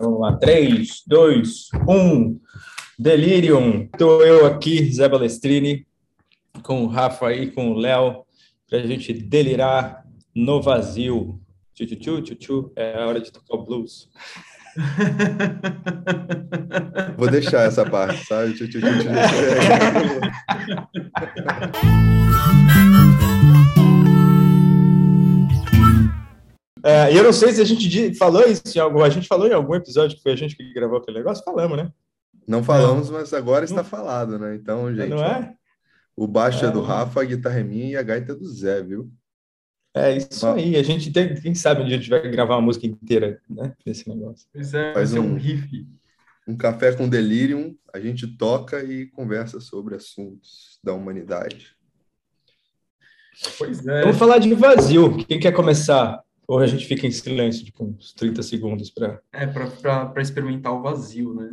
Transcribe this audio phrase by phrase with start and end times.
[0.00, 2.40] Vamos lá, 3, 2, 1.
[2.96, 3.88] Delirium.
[3.92, 5.84] Estou eu aqui, Zé Balestrini,
[6.62, 8.24] com o Rafa e com o Léo,
[8.70, 11.40] para a gente delirar no vazio.
[11.74, 12.72] Tchu, tchu, tchu, tchu, tchu.
[12.76, 14.08] É a hora de tocar o blues.
[17.18, 18.54] Vou deixar essa parte, sabe?
[18.54, 19.08] Tchu, tchu, tchu, tchu.
[26.84, 29.02] É, eu não sei se a gente falou isso em algum.
[29.02, 31.44] A gente falou em algum episódio que foi a gente que gravou aquele negócio?
[31.44, 31.90] Falamos, né?
[32.46, 34.54] Não falamos, mas agora está falado, né?
[34.54, 35.10] Então, gente.
[35.10, 35.54] Não é?
[35.54, 38.34] Ó, o baixo é, é do Rafa, a guitarra é minha e a gaita é
[38.34, 39.10] do Zé, viu?
[39.94, 40.76] É isso aí.
[40.76, 43.74] A gente tem, quem sabe um dia a gente vai gravar uma música inteira, né?
[43.84, 44.46] Desse negócio.
[44.52, 45.86] Pois é, Faz um, um riff.
[46.46, 51.76] Um café com delirium, a gente toca e conversa sobre assuntos da humanidade.
[53.56, 54.02] Pois é.
[54.02, 55.24] Vamos falar de vazio.
[55.26, 56.22] Quem quer começar?
[56.48, 59.20] Ou a gente fica em silêncio, tipo, uns 30 segundos para.
[59.30, 61.50] É, para experimentar o vazio, né?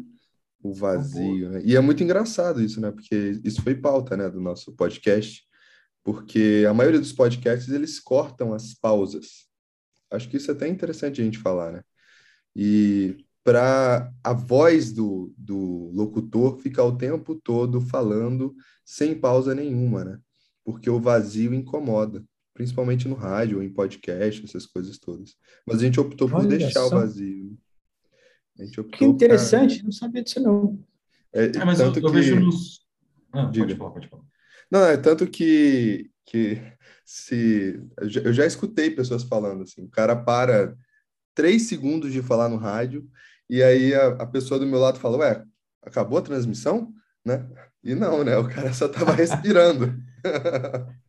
[0.63, 1.49] O vazio.
[1.49, 1.61] Né?
[1.65, 2.89] E é muito engraçado isso, né?
[2.91, 5.43] Porque isso foi pauta, né, do nosso podcast.
[6.01, 9.47] Porque a maioria dos podcasts, eles cortam as pausas.
[10.09, 11.83] Acho que isso é até interessante a gente falar, né?
[12.55, 20.05] E para a voz do, do locutor ficar o tempo todo falando sem pausa nenhuma,
[20.05, 20.19] né?
[20.63, 22.23] Porque o vazio incomoda
[22.55, 25.35] principalmente no rádio ou em podcast, essas coisas todas.
[25.67, 26.87] Mas a gente optou por Olha deixar só.
[26.87, 27.55] o vazio.
[28.57, 30.77] A gente optou Que interessante, não sabia disso não.
[31.31, 32.15] pra- É, É, mas eu, tanto eu que...
[32.15, 32.79] vejo nos.
[33.33, 34.23] Ah, pode falar, pode falar.
[34.71, 36.59] Não, é tanto que, que
[37.05, 37.79] se...
[37.99, 40.75] Eu já, eu já escutei pessoas falando assim, o cara para
[41.35, 43.07] três segundos de falar no rádio
[43.49, 45.43] e aí a, a pessoa do meu lado fala, ué,
[45.83, 46.91] acabou a transmissão?
[47.25, 47.45] Né?
[47.83, 48.37] E não, né?
[48.37, 49.93] O cara só tava respirando.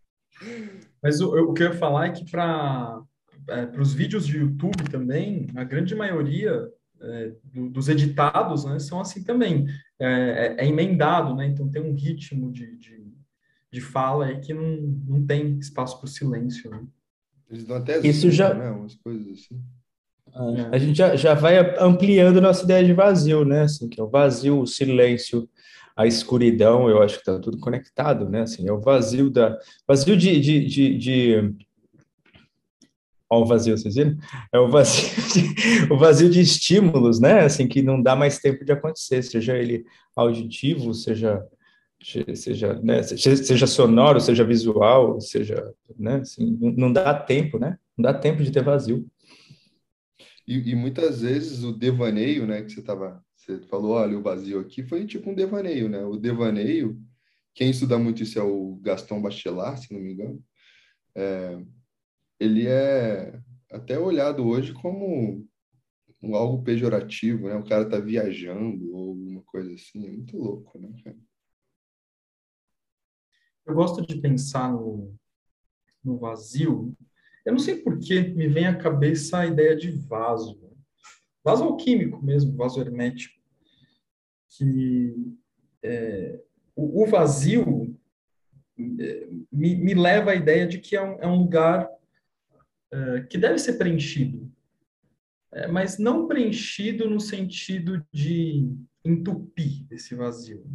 [1.06, 3.00] Mas o, o que eu ia falar é que para
[3.46, 6.68] para os vídeos de YouTube também, a grande maioria
[7.00, 9.66] é, do- dos editados né, são assim também.
[10.00, 11.46] É, é- é emendado, né?
[11.46, 13.06] Então tem um ritmo de, de,
[13.70, 16.68] de fala aí que não, não tem espaço para o silêncio.
[16.70, 16.82] Né?
[17.48, 18.68] Eles dão até Isso já- né?
[18.70, 19.60] Umas coisas assim.
[20.72, 23.62] A gente já, já vai ampliando nossa ideia de vazio, né?
[23.62, 25.48] Assim, que é o vazio, o silêncio,
[25.96, 28.42] a escuridão, eu acho que está tudo conectado, né?
[28.42, 29.58] Assim, é o vazio da.
[29.88, 30.38] Vazio de.
[30.38, 31.54] de, de, de...
[33.28, 34.16] O vazio, vocês viram?
[34.52, 37.40] É o vazio de, o vazio de estímulos, né?
[37.40, 39.84] Assim, que não dá mais tempo de acontecer, seja ele
[40.14, 41.42] auditivo, seja.
[42.34, 47.78] Seja, né, seja, sonoro, seja visual, seja, né, assim, não dá tempo, né?
[47.96, 49.04] Não dá tempo de ter vazio.
[50.46, 54.58] E, e muitas vezes o devaneio, né, que você tava, você falou, olha, o vazio
[54.58, 56.04] aqui foi tipo um devaneio, né?
[56.04, 57.00] O devaneio,
[57.54, 60.44] quem estuda muito isso é o Gaston Bachelard, se não me engano.
[61.14, 61.58] É,
[62.40, 63.40] ele é
[63.70, 65.46] até olhado hoje como
[66.34, 67.54] algo pejorativo, né?
[67.54, 70.90] O cara tá viajando ou alguma coisa assim, é muito louco, né?
[73.64, 75.14] Eu gosto de pensar no,
[76.02, 76.96] no vazio.
[77.44, 80.65] Eu não sei por que me vem à cabeça a ideia de vaso.
[81.46, 83.40] Vaso alquímico mesmo, vaso hermético.
[84.48, 85.14] Que
[85.80, 86.42] é,
[86.74, 87.96] o, o vazio
[88.98, 91.88] é, me, me leva à ideia de que é um, é um lugar
[92.90, 94.50] é, que deve ser preenchido.
[95.52, 98.68] É, mas não preenchido no sentido de
[99.04, 100.66] entupir esse vazio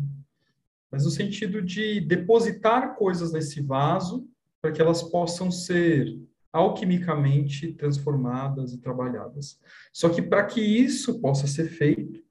[0.91, 4.27] mas no sentido de depositar coisas nesse vaso
[4.61, 6.19] para que elas possam ser
[6.51, 9.59] alquimicamente transformadas e trabalhadas.
[9.93, 12.21] Só que para que isso possa ser feito,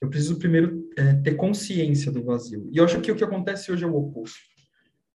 [0.00, 2.68] eu preciso primeiro é, ter consciência do vazio.
[2.72, 4.52] E eu acho que o que acontece hoje é o oposto.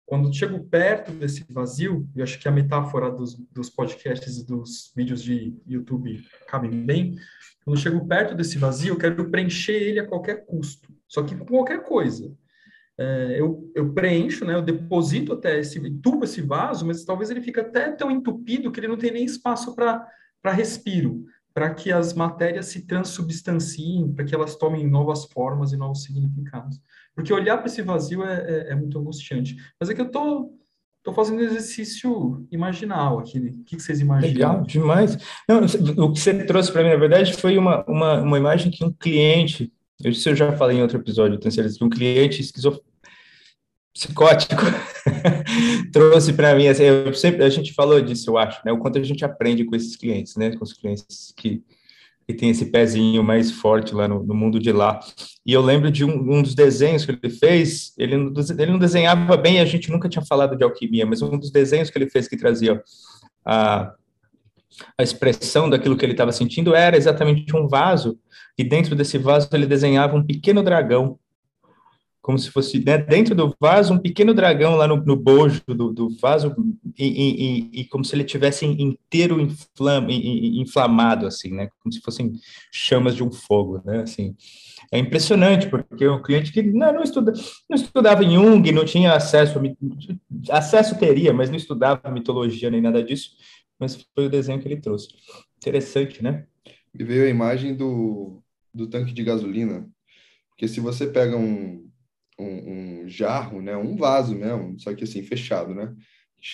[0.05, 4.93] Quando chego perto desse vazio, eu acho que a metáfora dos, dos podcasts e dos
[4.95, 7.15] vídeos de YouTube cabem bem.
[7.65, 10.93] Quando chego perto desse vazio, eu quero preencher ele a qualquer custo.
[11.05, 12.33] Só que com qualquer coisa
[12.99, 17.41] é, eu, eu preencho, né, eu deposito até esse, entupo esse vaso, mas talvez ele
[17.41, 20.07] fique até tão entupido que ele não tem nem espaço para
[20.51, 26.03] respiro, para que as matérias se transubstanciem, para que elas tomem novas formas e novos
[26.03, 26.79] significados.
[27.15, 29.57] Porque olhar para esse vazio é, é, é muito angustiante.
[29.79, 30.53] Mas é que eu tô,
[31.03, 33.39] tô fazendo exercício imaginal aqui.
[33.39, 33.49] né?
[33.49, 34.33] O que, que vocês imaginam?
[34.33, 35.17] Legal, demais.
[35.49, 35.61] Não,
[36.05, 38.93] o que você trouxe para mim, na verdade, foi uma, uma, uma imagem que um
[38.93, 39.73] cliente,
[40.03, 42.81] eu, isso eu já falei em outro episódio, tenho um cliente esquizo,
[43.93, 44.61] psicótico
[45.91, 48.99] trouxe para mim, assim, eu sempre, a gente falou disso, eu acho, né, o quanto
[48.99, 51.63] a gente aprende com esses clientes, né, com os clientes que,
[52.27, 54.99] que tem esse pezinho mais forte lá no, no mundo de lá.
[55.43, 59.35] E eu lembro de um, um, dos desenhos que ele fez, ele, ele não desenhava
[59.35, 62.27] bem, a gente nunca tinha falado de alquimia, mas um dos desenhos que ele fez
[62.27, 62.83] que trazia
[63.43, 63.93] a
[64.97, 68.19] a expressão daquilo que ele estava sentindo era exatamente um vaso,
[68.57, 71.19] e dentro desse vaso ele desenhava um pequeno dragão,
[72.27, 75.93] como se fosse né, dentro do vaso um pequeno dragão lá no, no bojo do,
[75.93, 76.53] do vaso,
[76.99, 82.33] e, e, e, como se ele tivesse inteiro inflam, inflamado, assim, né, como se fossem
[82.69, 84.35] chamas de um fogo, né, assim.
[84.91, 87.33] É impressionante, porque o cliente que não, não, estuda,
[87.69, 89.59] não estudava em Jung, não tinha acesso,
[90.49, 93.31] acesso teria, mas não estudava mitologia nem nada disso,
[93.79, 95.09] mas foi o desenho que ele trouxe.
[95.57, 96.47] Interessante, né?
[96.93, 98.43] E veio a imagem do,
[98.73, 99.89] do tanque de gasolina,
[100.49, 101.89] porque se você pega um,
[102.39, 105.95] um, um jarro, né, um vaso mesmo, só que assim, fechado, né,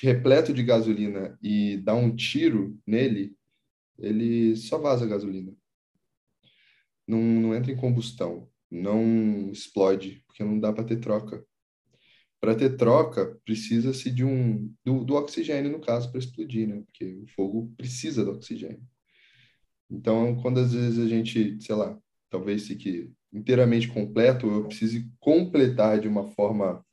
[0.01, 3.35] repleto de gasolina e dá um tiro nele,
[3.97, 5.53] ele só vaza gasolina.
[7.07, 11.45] Não, não entra em combustão, não explode, porque não dá para ter troca.
[12.43, 16.83] Para ter troca, precisa-se de um do, do oxigênio, no caso, para explodir, né?
[16.85, 18.83] Porque o fogo precisa do oxigênio.
[19.89, 21.97] Então, quando às vezes a gente, sei lá,
[22.29, 26.85] talvez fique inteiramente completo, eu preciso completar de uma forma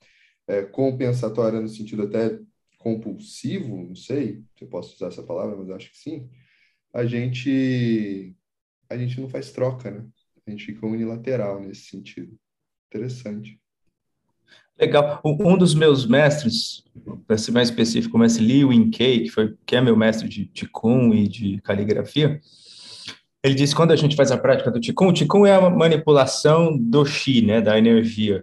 [0.47, 2.39] é, compensatória, no sentido até
[2.79, 6.31] compulsivo, não sei se eu posso usar essa palavra, mas acho que sim,
[6.95, 8.37] a gente,
[8.89, 10.09] a gente não faz troca, né?
[10.47, 12.39] A gente fica unilateral nesse sentido.
[12.87, 13.60] Interessante.
[14.81, 15.21] Legal.
[15.25, 16.83] Um dos meus mestres,
[17.27, 20.47] para ser mais específico, o mestre Liu Kei, que, foi, que é meu mestre de
[20.47, 22.41] Qigong e de caligrafia,
[23.43, 26.77] ele disse quando a gente faz a prática do Qigong, o Qigong é a manipulação
[26.77, 28.43] do Qi, né, da energia.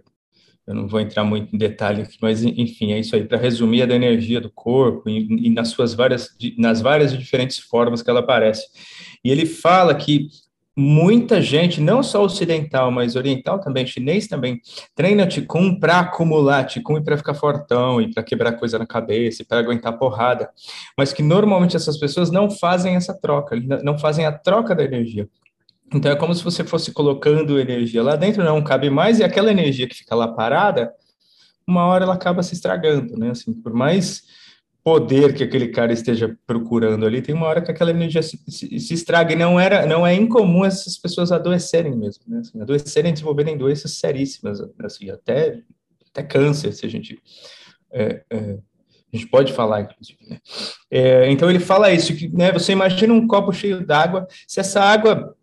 [0.64, 3.80] Eu não vou entrar muito em detalhe aqui, mas enfim, é isso aí, para resumir,
[3.80, 8.10] é da energia do corpo e, e nas suas várias, nas várias diferentes formas que
[8.10, 8.66] ela aparece.
[9.24, 10.28] E ele fala que
[10.80, 14.60] muita gente, não só ocidental, mas oriental também, chinês também,
[14.94, 19.42] treina Qigong para acumular Qigong e para ficar fortão e para quebrar coisa na cabeça
[19.42, 20.48] e para aguentar porrada,
[20.96, 25.28] mas que normalmente essas pessoas não fazem essa troca, não fazem a troca da energia.
[25.92, 29.50] Então é como se você fosse colocando energia lá dentro, não cabe mais, e aquela
[29.50, 30.92] energia que fica lá parada,
[31.66, 33.30] uma hora ela acaba se estragando, né?
[33.30, 34.22] Assim, por mais
[34.82, 38.80] poder que aquele cara esteja procurando ali, tem uma hora que aquela energia se, se,
[38.80, 42.38] se estraga, e não, era, não é incomum essas pessoas adoecerem mesmo, né?
[42.38, 45.60] Assim, adoecerem, desenvolverem doenças seríssimas, assim, até,
[46.10, 47.20] até câncer, se a gente...
[47.90, 48.58] É, é,
[49.10, 50.38] a gente pode falar, inclusive, né?
[50.90, 54.82] É, então ele fala isso, que né, você imagina um copo cheio d'água, se essa
[54.82, 55.34] água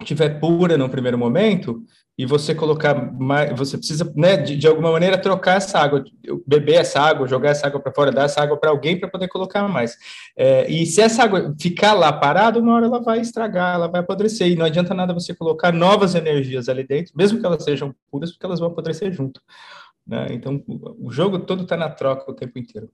[0.00, 1.84] estiver pura no primeiro momento,
[2.18, 6.04] e você colocar mais, você precisa, né, de, de, alguma maneira trocar essa água,
[6.46, 9.28] beber essa água, jogar essa água para fora, dar essa água para alguém para poder
[9.28, 9.96] colocar mais.
[10.36, 14.02] É, e se essa água ficar lá parada, uma hora ela vai estragar, ela vai
[14.02, 17.94] apodrecer, e não adianta nada você colocar novas energias ali dentro, mesmo que elas sejam
[18.10, 19.40] puras, porque elas vão apodrecer junto.
[20.06, 20.26] Né?
[20.32, 20.62] Então,
[20.98, 22.90] o jogo todo está na troca o tempo inteiro.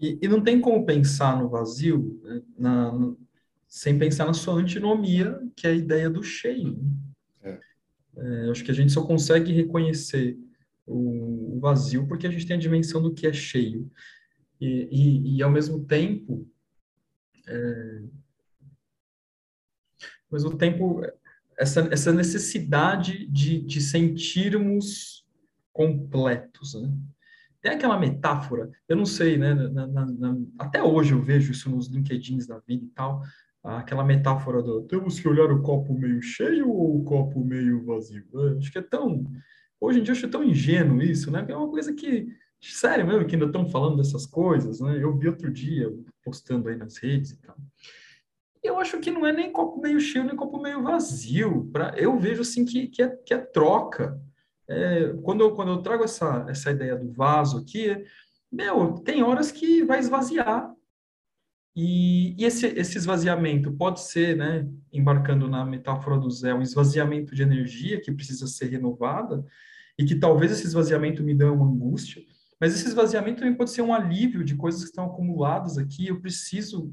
[0.00, 2.20] E, e, não tem como pensar no vazio
[2.56, 3.12] na, na,
[3.66, 6.78] sem pensar na sua antinomia, que é a ideia do cheio.
[8.18, 10.36] É, acho que a gente só consegue reconhecer
[10.84, 13.90] o, o, vazio porque a gente tem a dimensão do que é cheio.
[14.60, 16.48] E, e, e ao mesmo tempo,
[17.46, 18.02] é,
[20.00, 21.00] ao mesmo tempo,
[21.56, 25.24] essa, essa necessidade de, de sentirmos
[25.72, 26.92] completos, né?
[27.60, 29.52] Tem aquela metáfora, eu não sei, né?
[29.52, 33.22] Na, na, na, até hoje eu vejo isso nos LinkedIns da vida e tal,
[33.62, 38.24] aquela metáfora do temos que olhar o copo meio cheio ou o copo meio vazio.
[38.32, 39.24] Eu acho que é tão.
[39.80, 41.44] Hoje em dia acho tão ingênuo isso, né?
[41.48, 42.28] É uma coisa que.
[42.60, 44.98] Sério mesmo, que ainda estão falando dessas coisas, né?
[45.00, 45.92] Eu vi outro dia
[46.24, 47.56] postando aí nas redes e tal.
[48.62, 51.70] Eu acho que não é nem copo meio cheio, nem copo meio vazio.
[51.72, 54.20] Pra, eu vejo assim que, que, é, que é troca.
[54.68, 58.04] É, quando, eu, quando eu trago essa, essa ideia do vaso aqui, é,
[58.50, 60.74] meu, tem horas que vai esvaziar
[61.80, 67.36] e, e esse, esse esvaziamento pode ser, né, embarcando na metáfora do Zé, um esvaziamento
[67.36, 69.46] de energia que precisa ser renovada,
[69.96, 72.20] e que talvez esse esvaziamento me dê uma angústia,
[72.60, 76.20] mas esse esvaziamento também pode ser um alívio de coisas que estão acumuladas aqui, eu
[76.20, 76.92] preciso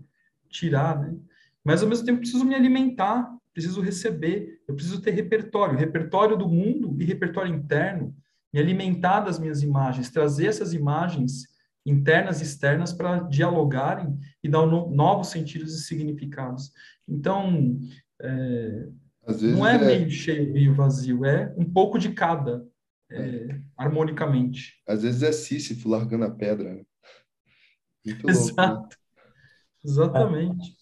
[0.49, 1.15] tirar, né?
[1.63, 6.47] Mas ao mesmo tempo preciso me alimentar, preciso receber, eu preciso ter repertório, repertório do
[6.47, 8.15] mundo e repertório interno,
[8.53, 11.54] me alimentar das minhas imagens, trazer essas imagens
[11.85, 16.71] internas e externas para dialogarem e dar novos sentidos e significados.
[17.07, 17.79] Então,
[18.19, 18.87] é,
[19.41, 22.65] não é, é, meio cheio, meio vazio, é um pouco de cada,
[23.11, 23.61] é, é.
[23.77, 24.73] harmonicamente.
[24.87, 26.73] Às vezes é Sísifo largando a pedra.
[26.73, 26.83] Né?
[28.27, 28.97] Exato.
[29.83, 30.75] Exatamente.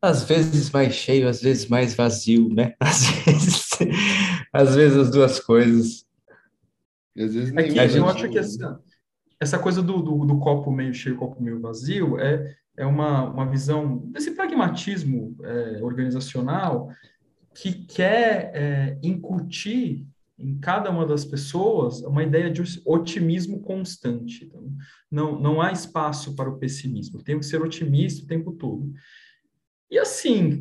[0.00, 2.74] Às vezes mais cheio, às vezes mais vazio, né?
[2.80, 3.70] Às vezes,
[4.52, 6.06] às vezes as duas coisas.
[7.16, 8.80] E às vezes Aqui, eu acho que essa,
[9.44, 13.48] essa coisa do, do, do, copo meio cheio, copo meio vazio, é é uma, uma
[13.48, 16.90] visão desse pragmatismo é, organizacional
[17.54, 24.44] que quer é, incutir em cada uma das pessoas uma ideia de otimismo constante.
[24.44, 24.72] Então,
[25.08, 28.92] não, não há espaço para o pessimismo, tem que ser otimista o tempo todo.
[29.88, 30.60] E assim,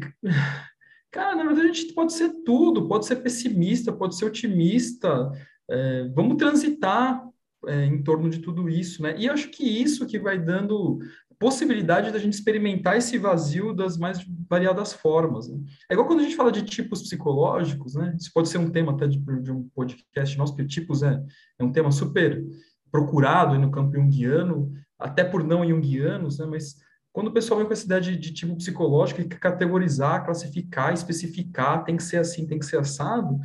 [1.11, 5.31] cara, na verdade a gente pode ser tudo, pode ser pessimista, pode ser otimista,
[5.67, 7.27] é, vamos transitar
[7.67, 9.15] é, em torno de tudo isso, né?
[9.17, 10.99] E acho que isso que vai dando
[11.39, 15.49] possibilidade da gente experimentar esse vazio das mais variadas formas.
[15.49, 15.59] Né?
[15.89, 18.15] É igual quando a gente fala de tipos psicológicos, né?
[18.17, 21.21] Isso pode ser um tema até de, de um podcast nosso, porque tipos é,
[21.59, 22.41] é um tema super
[22.89, 26.45] procurado no campo junguiano, até por não junguianos, né?
[26.45, 26.77] Mas
[27.11, 31.83] quando o pessoal vem com essa ideia de, de tipo psicológico, e categorizar, classificar, especificar,
[31.83, 33.37] tem que ser assim, tem que ser assado,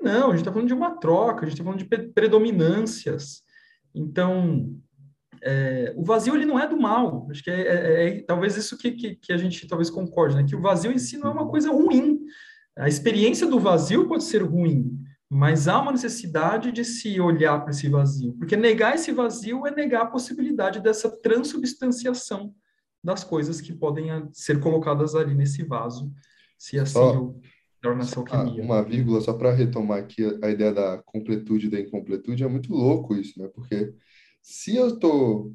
[0.00, 3.42] não, a gente está falando de uma troca, a gente está falando de predominâncias.
[3.98, 4.74] Então,
[5.42, 7.28] é, o vazio ele não é do mal.
[7.30, 10.44] Acho que é, é, é talvez isso que, que, que, a gente talvez concorde, né?
[10.44, 12.20] Que o vazio em si não é uma coisa ruim.
[12.76, 14.96] A experiência do vazio pode ser ruim,
[15.28, 19.70] mas há uma necessidade de se olhar para esse vazio, porque negar esse vazio é
[19.72, 22.54] negar a possibilidade dessa transubstanciação
[23.02, 26.12] das coisas que podem ser colocadas ali nesse vaso,
[26.56, 27.34] se assim só,
[28.40, 28.62] alquimia.
[28.62, 32.72] Uma vírgula só para retomar aqui a ideia da completude e da incompletude, é muito
[32.72, 33.48] louco isso, né?
[33.54, 33.94] Porque
[34.42, 35.54] se eu estou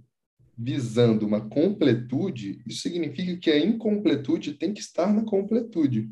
[0.58, 6.10] visando uma completude, isso significa que a incompletude tem que estar na completude.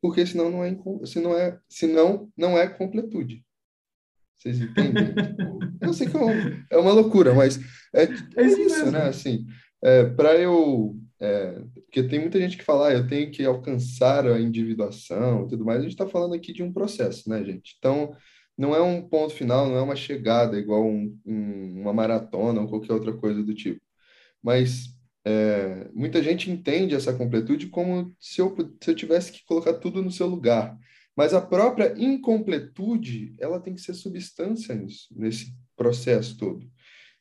[0.00, 3.44] Porque senão não é, se não é, senão não é completude.
[4.36, 5.14] Vocês entendem?
[5.14, 7.60] tipo, eu sei que é, é uma loucura, mas
[7.94, 8.04] é,
[8.36, 9.02] é isso, né?
[9.02, 9.46] Assim,
[9.82, 10.96] é, para eu.
[11.22, 15.48] É, porque tem muita gente que fala, ah, eu tenho que alcançar a individuação e
[15.50, 15.78] tudo mais.
[15.78, 17.76] A gente está falando aqui de um processo, né, gente?
[17.78, 18.12] Então,
[18.58, 22.68] não é um ponto final, não é uma chegada igual um, um, uma maratona ou
[22.68, 23.80] qualquer outra coisa do tipo.
[24.42, 29.74] Mas é, muita gente entende essa completude como se eu, se eu tivesse que colocar
[29.74, 30.76] tudo no seu lugar.
[31.16, 36.68] Mas a própria incompletude, ela tem que ser substância nisso, nesse processo todo.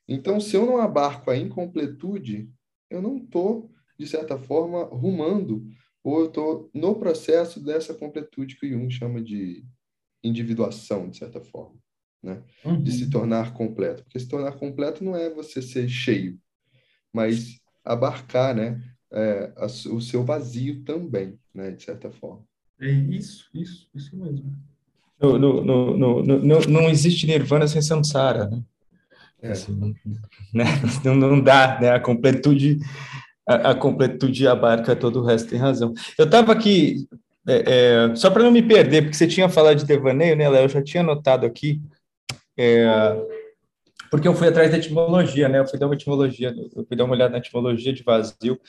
[0.07, 2.49] Então, se eu não abarco a incompletude,
[2.89, 5.63] eu não estou, de certa forma, rumando,
[6.03, 9.63] ou eu estou no processo dessa completude que o Jung chama de
[10.23, 11.77] individuação, de certa forma,
[12.23, 12.41] né?
[12.65, 12.81] Uhum.
[12.81, 14.03] De se tornar completo.
[14.03, 16.39] Porque se tornar completo não é você ser cheio,
[17.13, 18.81] mas abarcar, né?
[19.11, 21.69] É, a, o seu vazio também, né?
[21.69, 22.43] De certa forma.
[22.79, 24.51] É isso, isso, isso mesmo.
[25.21, 28.63] No, no, no, no, no, não existe nirvana sem samsara, né?
[29.41, 29.51] É.
[29.51, 29.93] Assim, não,
[30.53, 30.65] né?
[31.05, 31.91] não, não dá, né?
[31.91, 32.79] A completude,
[33.47, 35.93] a, a completude abarca todo o resto, tem razão.
[36.17, 37.07] Eu estava aqui
[37.47, 40.65] é, é, só para não me perder, porque você tinha falado de devaneio, né, Léo?
[40.65, 41.81] Eu já tinha notado aqui,
[42.57, 42.85] é,
[44.11, 45.59] porque eu fui atrás da etimologia, né?
[45.59, 48.59] Eu fui dar uma etimologia, eu fui dar uma olhada na etimologia de vazio,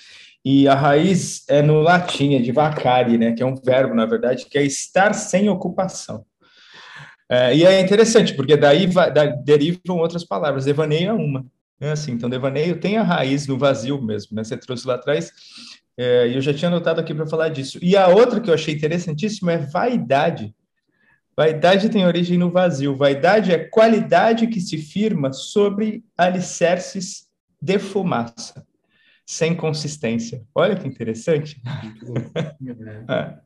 [0.45, 3.33] e a raiz é no latim, é de vacare, né?
[3.33, 6.25] Que é um verbo, na verdade, que é estar sem ocupação.
[7.31, 10.65] É, e é interessante, porque daí va, da, derivam outras palavras.
[10.65, 11.45] Devaneio é uma.
[11.83, 11.91] Né?
[11.91, 14.45] Assim, então, devaneio tem a raiz no vazio mesmo, né?
[14.45, 15.33] Você trouxe lá atrás
[15.97, 17.79] é, eu já tinha anotado aqui para falar disso.
[17.83, 20.55] E a outra que eu achei interessantíssima é vaidade.
[21.37, 22.97] Vaidade tem origem no vazio.
[22.97, 27.29] Vaidade é qualidade que se firma sobre alicerces
[27.61, 28.67] de fumaça,
[29.27, 30.43] sem consistência.
[30.55, 31.61] Olha que interessante.
[33.09, 33.39] é.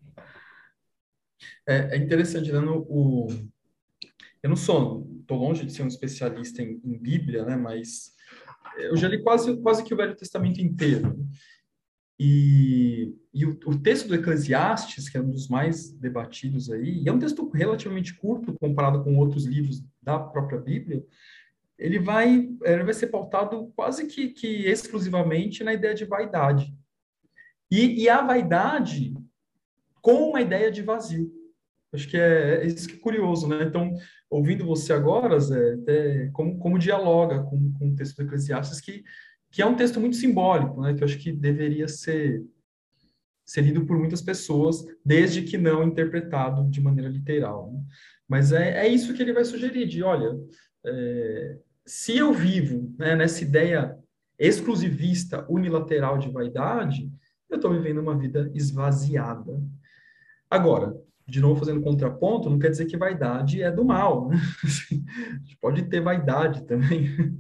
[1.69, 2.61] É, é interessante, né?
[2.61, 3.27] o,
[4.43, 7.57] eu não sou, estou longe de ser um especialista em, em, Bíblia, né?
[7.57, 8.16] Mas
[8.79, 11.19] eu já li quase, quase que o Velho Testamento inteiro.
[12.19, 17.09] E, e o, o, texto do Eclesiastes, que é um dos mais debatidos aí, e
[17.09, 21.05] é um texto relativamente curto comparado com outros livros da própria Bíblia,
[21.79, 26.75] ele vai, ele vai ser pautado quase que, que exclusivamente na ideia de vaidade.
[27.71, 29.13] E, e, a vaidade
[30.01, 31.31] com uma ideia de vazio.
[31.97, 33.65] Acho que é, é isso que é curioso, né?
[33.65, 33.93] Então,
[34.31, 39.03] ouvindo você agora, Zé, é, como, como dialoga com, com o texto do Eclesiastes, que
[39.57, 42.45] que é um texto muito simbólico, né, que eu acho que deveria ser,
[43.43, 47.73] ser lido por muitas pessoas, desde que não interpretado de maneira literal.
[47.73, 47.81] Né?
[48.29, 50.39] Mas é, é isso que ele vai sugerir, de, olha,
[50.85, 53.97] é, se eu vivo né, nessa ideia
[54.39, 57.11] exclusivista, unilateral de vaidade,
[57.49, 59.59] eu estou vivendo uma vida esvaziada.
[60.51, 60.95] Agora,
[61.27, 64.29] de novo fazendo contraponto, não quer dizer que vaidade é do mal.
[64.29, 64.37] Né?
[64.37, 64.67] A
[65.43, 67.37] gente pode ter vaidade também.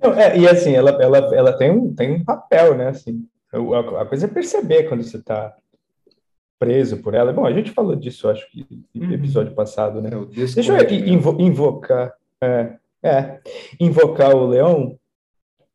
[0.00, 2.88] Não, é, e assim, ela, ela, ela tem, um, tem um papel, né?
[2.88, 5.54] Assim, a, a coisa é perceber quando você está
[6.58, 7.32] preso por ela.
[7.32, 9.12] Bom, a gente falou disso, acho que no uhum.
[9.12, 10.10] episódio passado, né?
[10.12, 13.40] É, Deixa eu invo, invocar, é, é,
[13.80, 14.98] invocar o leão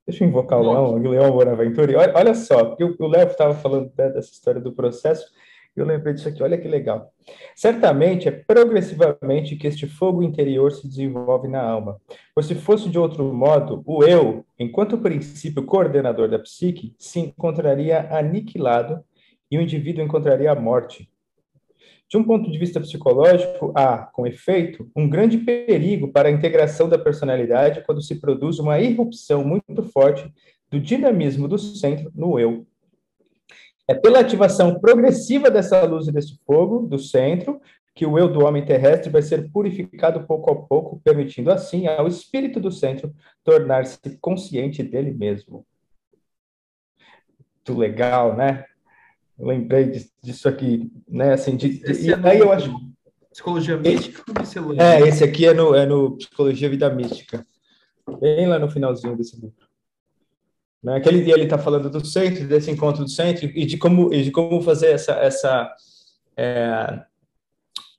[0.06, 1.98] Deixa eu invocar o Leão, o Leão Bonaventura.
[1.98, 5.32] Olha, olha só, o Léo estava falando né, dessa história do processo,
[5.76, 7.14] eu lembrei disso aqui, olha que legal.
[7.56, 12.00] Certamente é progressivamente que este fogo interior se desenvolve na alma.
[12.36, 18.10] Pois se fosse de outro modo, o eu, enquanto princípio coordenador da psique, se encontraria
[18.12, 19.04] aniquilado
[19.50, 21.10] e o indivíduo encontraria a morte.
[22.10, 26.90] De um ponto de vista psicológico, há, com efeito, um grande perigo para a integração
[26.90, 30.30] da personalidade quando se produz uma irrupção muito forte
[30.70, 32.68] do dinamismo do centro no eu.
[33.92, 37.60] É pela ativação progressiva dessa luz e desse fogo do centro
[37.94, 42.08] que o eu do homem terrestre vai ser purificado pouco a pouco, permitindo assim ao
[42.08, 45.66] espírito do centro tornar-se consciente dele mesmo.
[47.68, 48.66] Muito legal, né?
[49.38, 49.92] lembrei
[50.24, 51.34] disso aqui, né?
[51.34, 52.72] Assim, de, esse e é aí eu acho.
[53.32, 54.24] Psicologia Mística
[54.78, 57.46] É, esse aqui é no, é no Psicologia Vida Mística.
[58.20, 59.71] Bem lá no finalzinho desse livro.
[60.84, 60.96] Né?
[60.96, 64.24] Aquele dia ele está falando do centro, desse encontro do centro, e de como, e
[64.24, 65.14] de como fazer essa.
[65.14, 65.76] essa
[66.36, 67.02] é,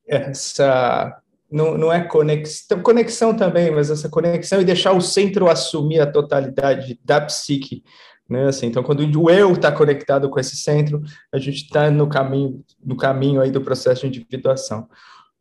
[0.08, 1.20] essa
[1.50, 6.10] não, não é conexão, conexão também, mas essa conexão e deixar o centro assumir a
[6.10, 7.84] totalidade da psique,
[8.28, 8.46] né?
[8.46, 12.64] Assim, então, quando o eu está conectado com esse centro, a gente está no caminho,
[12.82, 14.88] no caminho aí do processo de individuação.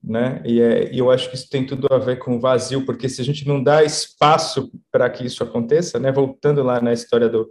[0.03, 0.41] Né?
[0.45, 3.07] E, é, e eu acho que isso tem tudo a ver com o vazio, porque
[3.07, 6.11] se a gente não dá espaço para que isso aconteça, né?
[6.11, 7.49] voltando lá na história do,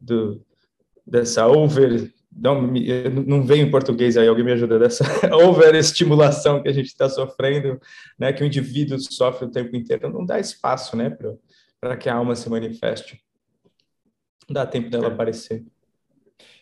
[0.00, 0.40] do
[1.04, 2.62] dessa over não,
[3.26, 5.04] não veio em português aí, alguém me ajuda dessa
[5.36, 7.80] overestimulação que a gente está sofrendo,
[8.18, 11.16] né, que o indivíduo sofre o tempo inteiro, não dá espaço, né,
[11.80, 13.22] para que a alma se manifeste.
[14.48, 15.08] Não dá tempo dela é.
[15.08, 15.64] aparecer.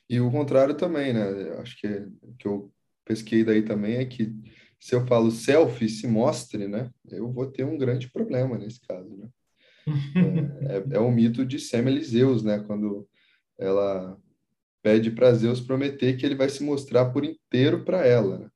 [0.09, 1.57] E o contrário também, né?
[1.61, 1.87] Acho que
[2.21, 2.73] o que eu
[3.05, 4.35] pesquei daí também é que
[4.81, 6.91] se eu falo selfie, se mostre, né?
[7.09, 9.29] Eu vou ter um grande problema nesse caso, né?
[10.69, 12.59] é, é, é o mito de Semelizeus, né?
[12.67, 13.07] Quando
[13.59, 14.19] ela
[14.83, 18.39] pede para Zeus prometer que ele vai se mostrar por inteiro para ela.
[18.39, 18.51] Né?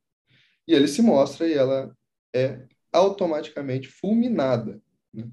[0.66, 1.94] E ele se mostra e ela
[2.34, 4.80] é automaticamente fulminada.
[5.12, 5.28] Né?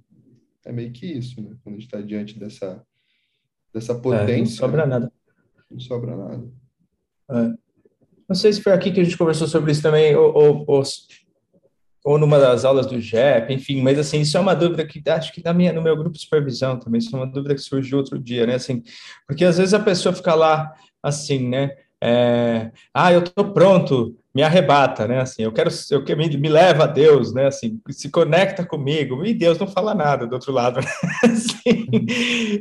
[0.65, 1.55] É meio que isso, né?
[1.63, 2.85] Quando a gente está diante dessa
[3.73, 4.33] dessa potência.
[4.33, 5.11] É, não sobra nada.
[5.69, 6.51] Não sobra nada.
[7.29, 7.70] É.
[8.31, 10.83] Não sei se foi aqui que a gente conversou sobre isso também, ou, ou, ou,
[12.05, 15.33] ou numa das aulas do JEP, enfim, mas assim, isso é uma dúvida que acho
[15.33, 17.97] que na minha, no meu grupo de supervisão também, isso é uma dúvida que surgiu
[17.97, 18.55] outro dia, né?
[18.55, 18.83] Assim,
[19.27, 21.71] porque às vezes a pessoa fica lá assim, né?
[22.01, 25.19] É, ah, eu estou pronto, me arrebata, né?
[25.19, 27.47] Assim, eu quero, eu que me, me leva a Deus, né?
[27.47, 30.87] Assim, se conecta comigo e Deus não fala nada do outro lado, né?
[31.23, 31.87] assim,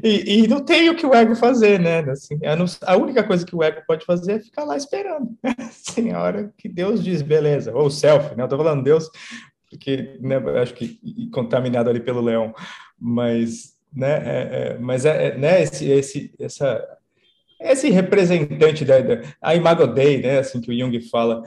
[0.02, 2.00] e, e, não tem o que o ego fazer, né?
[2.10, 5.30] Assim, a, não, a, única coisa que o ego pode fazer é ficar lá esperando,
[5.42, 5.54] né?
[5.60, 8.42] assim, a hora que Deus diz, beleza, ou self, né?
[8.42, 9.08] Eu tô falando Deus
[9.70, 10.36] porque, né?
[10.60, 10.98] Acho que
[11.32, 12.52] contaminado ali pelo leão,
[12.98, 14.14] mas, né?
[14.14, 15.62] É, é, mas é, é, né?
[15.62, 16.84] Esse, esse, essa
[17.60, 21.42] esse representante da, da a Imago Dei, né, assim que o Jung fala,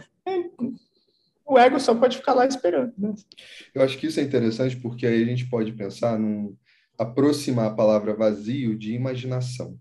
[1.45, 2.93] o ego só pode ficar lá esperando.
[2.97, 3.13] Né?
[3.73, 6.55] Eu acho que isso é interessante porque aí a gente pode pensar num
[6.97, 9.77] aproximar a palavra vazio de imaginação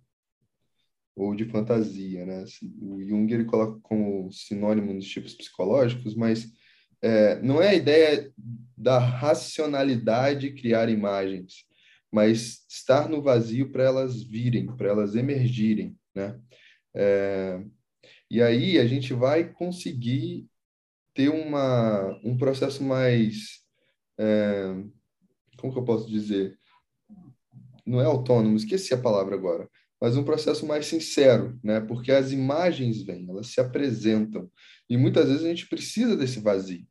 [1.15, 2.41] ou de fantasia, né?
[2.43, 6.51] Assim, o Jung ele coloca como sinônimo nos tipos psicológicos, mas
[7.03, 8.33] é, não é a ideia
[8.77, 11.67] da racionalidade criar imagens,
[12.11, 16.39] mas estar no vazio para elas virem, para elas emergirem né?
[16.95, 17.61] É,
[18.33, 20.49] e aí a gente vai conseguir
[21.13, 23.61] ter uma, um processo mais,
[24.19, 24.75] é,
[25.59, 26.59] como que eu posso dizer?
[27.85, 29.69] Não é autônomo, esqueci a palavra agora,
[30.01, 31.83] mas um processo mais sincero, né?
[31.83, 34.51] Porque as imagens vêm, elas se apresentam.
[34.89, 36.87] E muitas vezes a gente precisa desse vazio.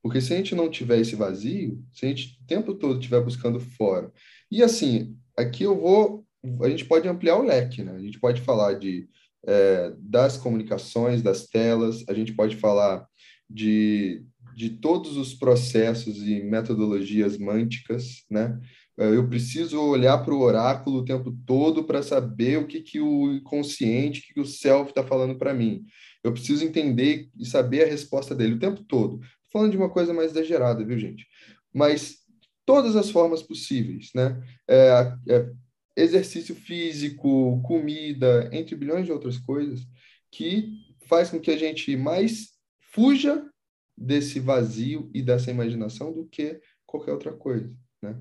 [0.00, 3.20] Porque se a gente não tiver esse vazio, se a gente o tempo todo estiver
[3.24, 4.12] buscando fora.
[4.48, 6.24] E assim, aqui eu vou
[6.62, 7.92] a gente pode ampliar o leque, né?
[7.92, 9.08] A gente pode falar de,
[9.46, 13.06] é, das comunicações, das telas, a gente pode falar
[13.48, 14.22] de,
[14.54, 18.58] de todos os processos e metodologias mânticas, né?
[18.98, 23.00] É, eu preciso olhar para o oráculo o tempo todo para saber o que, que
[23.00, 25.84] o inconsciente, o que, que o self está falando para mim.
[26.22, 29.18] Eu preciso entender e saber a resposta dele o tempo todo.
[29.18, 31.26] Tô falando de uma coisa mais exagerada, viu, gente?
[31.72, 32.18] Mas
[32.66, 34.38] todas as formas possíveis, né?
[34.68, 35.50] É, é,
[35.96, 39.80] exercício físico, comida, entre bilhões de outras coisas,
[40.30, 40.72] que
[41.06, 42.52] faz com que a gente mais
[42.92, 43.48] fuja
[43.96, 47.70] desse vazio e dessa imaginação do que qualquer outra coisa,
[48.02, 48.18] né?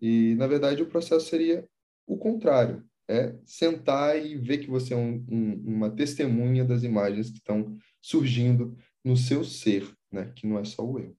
[0.00, 1.66] E, na verdade, o processo seria
[2.06, 7.30] o contrário, é sentar e ver que você é um, um, uma testemunha das imagens
[7.30, 10.32] que estão surgindo no seu ser, né?
[10.34, 11.16] Que não é só o eu.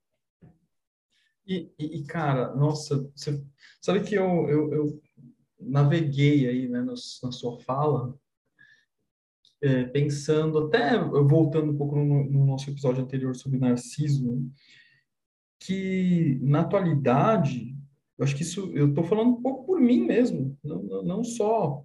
[1.47, 3.41] E, e, cara, nossa, você,
[3.81, 5.01] sabe que eu, eu, eu
[5.59, 8.17] naveguei aí né, na, na sua fala,
[9.61, 14.39] é, pensando, até voltando um pouco no, no, nosso episódio anterior sobre Narciso, né,
[15.59, 17.75] que na atualidade,
[18.17, 21.83] eu acho que isso, eu estou falando um pouco por mim mesmo, não, não só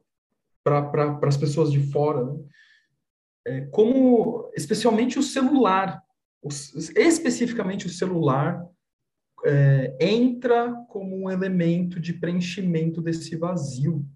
[0.62, 2.38] para pra, as pessoas de fora, né?
[3.46, 6.02] é, como especialmente o celular,
[6.96, 8.64] especificamente o celular,
[9.44, 14.06] é, entra como um elemento de preenchimento desse vazio.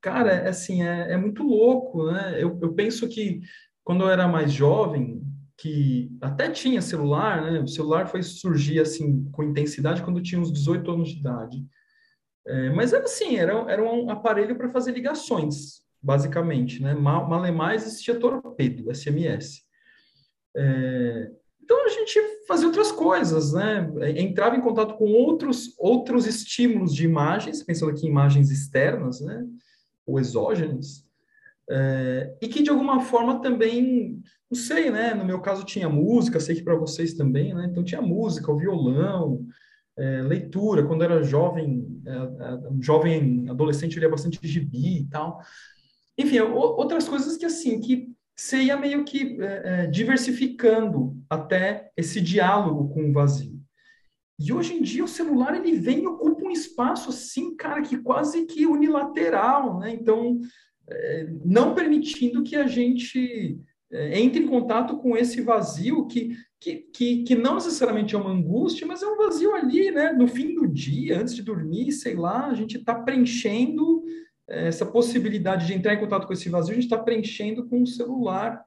[0.00, 2.34] Cara, é, assim, é, é muito louco, né?
[2.36, 3.40] Eu, eu penso que
[3.82, 5.22] quando eu era mais jovem,
[5.56, 7.60] que até tinha celular, né?
[7.60, 11.64] O celular foi surgir assim com intensidade quando eu tinha uns 18 anos de idade.
[12.46, 16.94] É, mas era assim, era, era um aparelho para fazer ligações, basicamente, né?
[16.94, 19.62] Malemais existia torpedo, SMS.
[20.56, 21.30] É,
[21.64, 23.90] então a gente fazia outras coisas, né?
[24.16, 29.46] Entrava em contato com outros outros estímulos de imagens, pensando aqui em imagens externas, né?
[30.06, 31.04] Ou exógenas,
[31.70, 35.14] é, e que de alguma forma também, não sei, né?
[35.14, 37.66] No meu caso tinha música, sei que para vocês também, né?
[37.70, 39.46] Então tinha música, o violão,
[39.96, 40.86] é, leitura.
[40.86, 45.40] Quando era jovem, é, é jovem adolescente, eu lia bastante gibi e tal.
[46.18, 52.20] Enfim, outras coisas que assim que você ia meio que é, é, diversificando até esse
[52.20, 53.60] diálogo com o vazio.
[54.38, 57.98] E hoje em dia o celular ele vem e ocupa um espaço assim, cara, que
[57.98, 59.94] quase que unilateral, né?
[59.94, 60.40] Então,
[60.88, 63.60] é, não permitindo que a gente
[63.92, 68.32] é, entre em contato com esse vazio que, que, que, que não necessariamente é uma
[68.32, 70.12] angústia, mas é um vazio ali, né?
[70.12, 74.02] No fim do dia, antes de dormir, sei lá, a gente está preenchendo
[74.46, 77.86] essa possibilidade de entrar em contato com esse vazio, a gente está preenchendo com o
[77.86, 78.64] celular.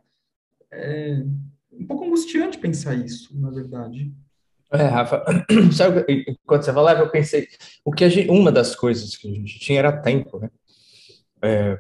[0.72, 1.24] É
[1.72, 4.12] um pouco angustiante pensar isso, na verdade.
[4.72, 5.24] É, Rafa,
[5.72, 7.48] sabe, enquanto você falava, eu pensei,
[7.86, 10.50] o que gente, uma das coisas que a gente tinha era tempo, né?
[11.42, 11.80] É,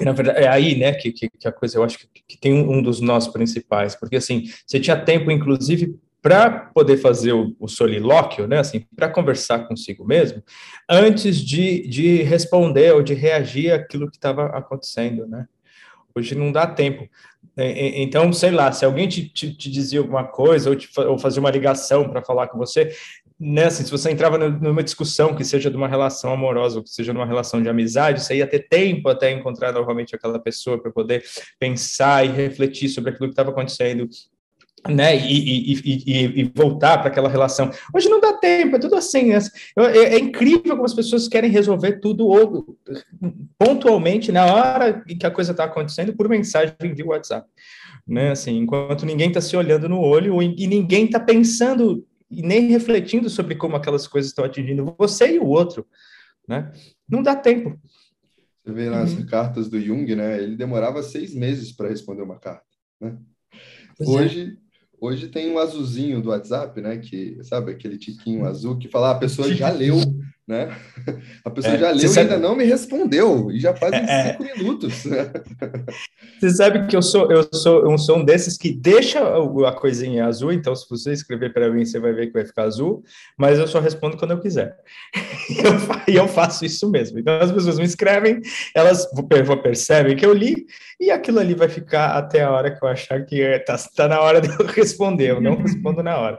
[0.00, 2.52] na verdade, é aí, né, que, que, que a coisa, eu acho que, que tem
[2.52, 7.68] um dos nós principais, porque assim, você tinha tempo, inclusive, para poder fazer o, o,
[7.68, 10.42] solilóquio, né, assim, para conversar consigo mesmo,
[10.88, 15.46] antes de, de responder ou de reagir àquilo que estava acontecendo, né?
[16.14, 17.08] Hoje não dá tempo.
[17.56, 21.40] Então, sei lá, se alguém te, te, te dizia alguma coisa ou, te, ou fazia
[21.40, 22.92] uma ligação para falar com você,
[23.38, 26.90] né, assim, se você entrava numa discussão que seja de uma relação amorosa ou que
[26.90, 30.80] seja de uma relação de amizade, você ia ter tempo até encontrar novamente aquela pessoa
[30.80, 31.24] para poder
[31.58, 34.08] pensar e refletir sobre aquilo que estava acontecendo
[34.86, 37.70] né, e, e, e, e voltar para aquela relação.
[37.92, 39.30] Hoje não dá tempo, é tudo assim.
[39.30, 39.38] Né?
[39.76, 42.76] É, é, incrível como as pessoas querem resolver tudo
[43.58, 47.48] pontualmente, na hora em que a coisa está acontecendo, por mensagem via WhatsApp.
[48.06, 52.68] Né, assim, enquanto ninguém está se olhando no olho e ninguém está pensando e nem
[52.68, 55.86] refletindo sobre como aquelas coisas estão atingindo você e o outro.
[56.46, 56.72] Né?
[57.08, 57.78] Não dá tempo.
[58.64, 59.26] Você vê nas uhum.
[59.26, 60.42] cartas do Jung, né?
[60.42, 62.64] Ele demorava seis meses para responder uma carta.
[63.00, 63.16] Né?
[64.00, 64.04] É.
[64.04, 64.67] Hoje, é
[65.00, 66.98] Hoje tem um azulzinho do WhatsApp, né?
[66.98, 69.96] Que, sabe, aquele tiquinho azul que fala, ah, a pessoa já leu,
[70.48, 70.74] né?
[71.44, 72.20] A pessoa é, já leu e sabe...
[72.32, 75.04] ainda não me respondeu, e já fazem é, cinco minutos.
[76.40, 80.24] Você sabe que eu sou, eu sou, eu sou um desses que deixa a coisinha
[80.24, 83.02] azul, então se você escrever para mim, você vai ver que vai ficar azul,
[83.36, 84.76] mas eu só respondo quando eu quiser.
[86.06, 87.18] E eu, eu faço isso mesmo.
[87.18, 88.40] Então as pessoas me escrevem,
[88.74, 89.06] elas
[89.62, 90.66] percebem que eu li,
[91.00, 94.20] e aquilo ali vai ficar até a hora que eu achar que está tá na
[94.20, 96.38] hora de eu responder, eu não respondo na hora.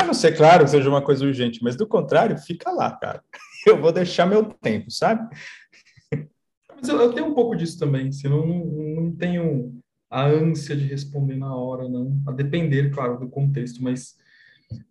[0.00, 3.22] A não ser, claro, que seja uma coisa urgente, mas do contrário, fica lá, cara.
[3.66, 5.28] eu vou deixar meu tempo, sabe?
[6.80, 8.64] Mas eu, eu tenho um pouco disso também, senão não,
[9.02, 12.20] não tenho a ânsia de responder na hora, não.
[12.26, 14.16] A depender, claro, do contexto, mas,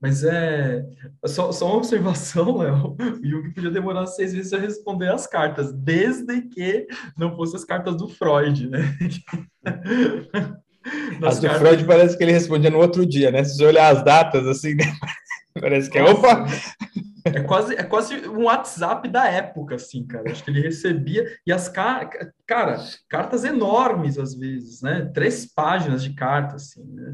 [0.02, 0.86] mas é
[1.26, 2.96] só, só uma observação, Léo.
[2.96, 7.66] O Jung podia demorar seis meses a responder as cartas, desde que não fossem as
[7.66, 8.96] cartas do Freud, né?
[11.26, 11.62] as do cartas...
[11.62, 13.44] Freud parece que ele respondia no outro dia, né?
[13.44, 14.86] Se você olhar as datas, assim, né?
[15.60, 16.46] parece que é, opa,
[17.38, 20.32] é quase, é quase um WhatsApp da época, assim, cara.
[20.32, 21.26] Acho que ele recebia.
[21.46, 25.10] E as cartas, cara, cartas enormes às vezes, né?
[25.14, 27.14] Três páginas de cartas, assim, né?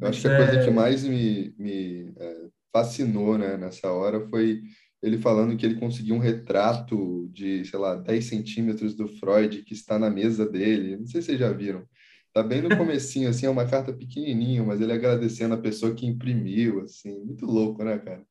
[0.00, 0.36] Eu acho que a é...
[0.36, 4.62] coisa que mais me, me é, fascinou, né, nessa hora foi
[5.02, 9.72] ele falando que ele conseguiu um retrato de, sei lá, 10 centímetros do Freud que
[9.72, 10.96] está na mesa dele.
[10.96, 11.86] Não sei se vocês já viram.
[12.32, 16.06] Tá bem no comecinho, assim, é uma carta pequenininha, mas ele agradecendo a pessoa que
[16.06, 17.18] imprimiu, assim.
[17.24, 18.22] Muito louco, né, cara?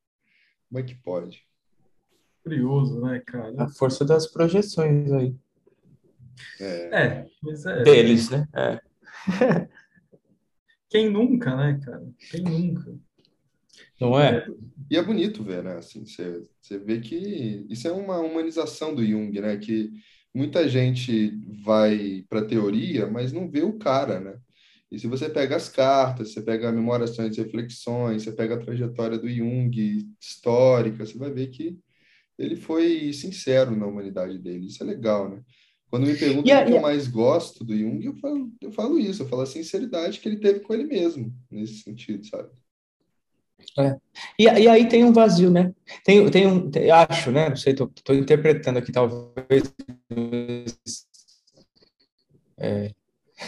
[0.75, 1.41] Como é que pode?
[2.43, 3.63] Curioso, né, cara?
[3.63, 5.33] A força das projeções aí.
[6.59, 7.81] É, é mas é.
[7.81, 8.45] Deles, né?
[8.53, 8.81] É.
[10.91, 12.05] Quem nunca, né, cara?
[12.29, 12.93] Quem nunca?
[14.01, 14.45] Não é?
[14.91, 15.77] E é bonito ver, né?
[15.77, 19.55] Assim, você, você vê que isso é uma humanização do Jung, né?
[19.55, 19.93] Que
[20.33, 24.37] muita gente vai para a teoria, mas não vê o cara, né?
[24.91, 29.17] E se você pega as cartas, você pega memórias e reflexões, você pega a trajetória
[29.17, 29.71] do Jung
[30.21, 31.77] histórica, você vai ver que
[32.37, 34.67] ele foi sincero na humanidade dele.
[34.67, 35.41] Isso é legal, né?
[35.89, 39.23] Quando me perguntam o que eu mais gosto do Jung, eu falo, eu falo isso,
[39.23, 42.49] eu falo a sinceridade que ele teve com ele mesmo, nesse sentido, sabe?
[43.79, 43.97] É.
[44.37, 45.73] E, e, aí tem um vazio, né?
[46.03, 47.49] Tem, tem um, tem, acho, né?
[47.49, 49.73] Não sei, estou interpretando aqui, talvez.
[52.57, 52.93] É,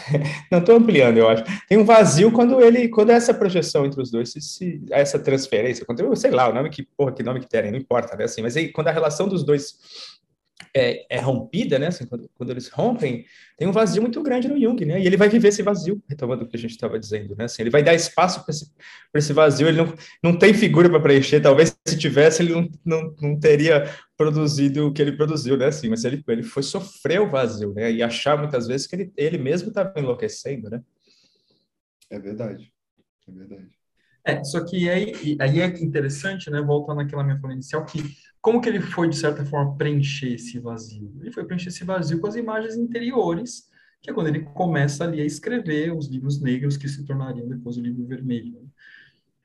[0.50, 1.44] não estou ampliando, eu acho.
[1.68, 5.84] Tem um vazio quando ele, quando essa projeção entre os dois, se, se essa transferência,
[5.84, 8.24] quando sei lá, o nome que, porra, que nome que terem, não importa, né?
[8.24, 10.17] Assim, mas aí quando a relação dos dois
[10.74, 11.88] é, é, rompida, né?
[11.88, 13.24] Assim, quando, quando, eles rompem,
[13.56, 15.00] tem um vazio muito grande no Jung, né?
[15.00, 17.44] E ele vai viver esse vazio, retomando o que a gente estava dizendo, né?
[17.44, 18.70] Assim, ele vai dar espaço para esse,
[19.14, 23.14] esse vazio, ele não, não tem figura para preencher, talvez se tivesse, ele não, não,
[23.20, 25.66] não teria produzido o que ele produziu, né?
[25.66, 27.92] Assim, mas ele, ele foi sofrer o vazio, né?
[27.92, 30.82] E achar muitas vezes que ele, ele mesmo estava enlouquecendo, né?
[32.10, 32.72] É verdade,
[33.28, 33.78] é verdade.
[34.24, 36.60] É, só que aí, aí é interessante, né?
[36.60, 38.02] Voltando naquela minha fala inicial, que
[38.48, 41.14] como que ele foi, de certa forma, preencher esse vazio?
[41.20, 43.68] Ele foi preencher esse vazio com as imagens interiores,
[44.00, 47.76] que é quando ele começa ali a escrever os livros negros que se tornariam depois
[47.76, 48.66] o livro vermelho.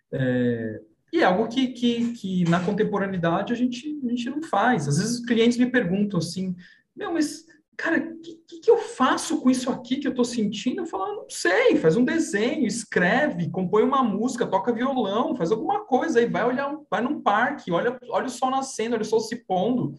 [0.10, 4.88] É, e é algo que, que, que, na contemporaneidade a gente, a gente não faz.
[4.88, 6.56] Às vezes os clientes me perguntam assim,
[6.96, 7.46] meu, mas
[7.78, 10.82] cara, o que, que, eu faço com isso aqui que eu estou sentindo?
[10.82, 15.52] Eu falo, ah, não sei, faz um desenho, escreve, compõe uma música, toca violão, faz
[15.52, 19.06] alguma coisa aí, vai olhar, vai num parque, olha, olha o sol nascendo, olha o
[19.06, 19.94] sol se pondo.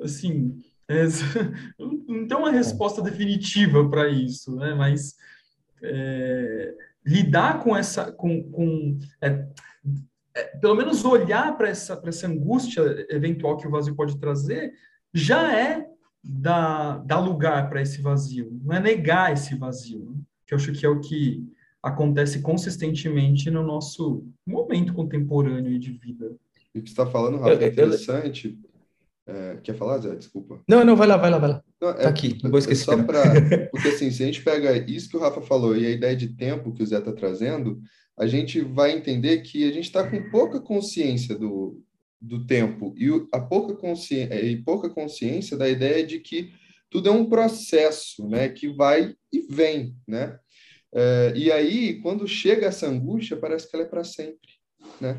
[0.00, 1.04] Assim, é,
[1.78, 4.74] não tem uma resposta definitiva para isso, né?
[4.74, 5.14] Mas
[5.82, 9.46] é, lidar com essa, com, com é,
[10.34, 14.72] é pelo menos olhar para essa, essa angústia eventual que o vazio pode trazer,
[15.12, 15.91] já é
[16.22, 20.16] dar, dar lugar para esse vazio, não é negar esse vazio, né?
[20.46, 21.44] que eu acho que é o que
[21.82, 26.36] acontece consistentemente no nosso momento contemporâneo de vida.
[26.74, 28.58] E o que você está falando, Rafa, é interessante.
[29.26, 30.14] É, quer falar, Zé?
[30.14, 30.60] Desculpa.
[30.68, 31.64] Não, não, vai lá, vai lá, vai lá.
[31.80, 32.82] Não, é, tá aqui, não vou esquecer.
[32.82, 33.22] É só pra,
[33.70, 36.28] porque assim, se a gente pega isso que o Rafa falou e a ideia de
[36.28, 37.80] tempo que o Zé está trazendo,
[38.18, 41.80] a gente vai entender que a gente está com pouca consciência do,
[42.22, 46.52] do tempo e a pouca consciência, e pouca consciência da ideia de que
[46.88, 50.38] tudo é um processo, né, que vai e vem, né?
[50.94, 54.50] É, e aí, quando chega essa angústia, parece que ela é para sempre,
[55.00, 55.16] né?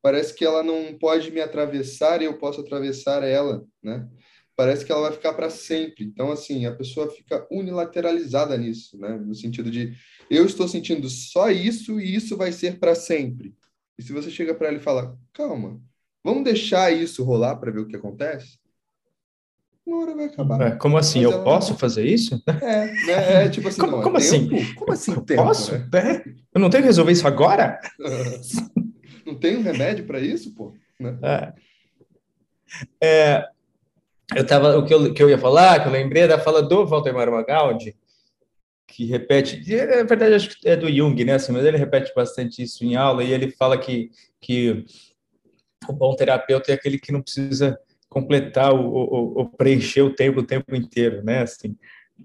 [0.00, 4.08] Parece que ela não pode me atravessar e eu posso atravessar ela, né?
[4.54, 6.04] Parece que ela vai ficar para sempre.
[6.04, 9.16] Então, assim, a pessoa fica unilateralizada nisso, né?
[9.16, 9.92] No sentido de
[10.30, 13.54] eu estou sentindo só isso e isso vai ser para sempre.
[13.98, 15.82] E se você chega para ela e fala, calma,
[16.24, 18.58] Vamos deixar isso rolar para ver o que acontece?
[19.84, 20.60] Uma hora vai acabar.
[20.60, 21.24] É, como assim?
[21.24, 22.40] Mas eu posso fazer isso?
[22.46, 23.44] É, né?
[23.44, 23.80] é tipo assim.
[23.80, 24.74] Como, não, como assim?
[24.74, 25.42] Como assim tempo?
[25.42, 25.72] Posso?
[25.72, 25.88] Né?
[25.94, 26.28] É.
[26.54, 27.80] Eu não tenho que resolver isso agora?
[29.26, 30.72] não tem um remédio para isso, pô?
[31.00, 31.18] Né?
[31.22, 31.52] É.
[33.02, 33.48] é.
[34.36, 36.86] eu tava, o que eu, que eu ia falar, que eu lembrei da fala do
[36.86, 37.96] Valdemar Magaldi,
[38.86, 42.62] que repete, na verdade acho que é do Jung, né, assim, mas ele repete bastante
[42.62, 44.84] isso em aula, e ele fala que, que
[45.88, 50.74] o bom terapeuta é aquele que não precisa completar ou, preencher o tempo o tempo
[50.76, 51.42] inteiro, né?
[51.42, 51.76] Assim,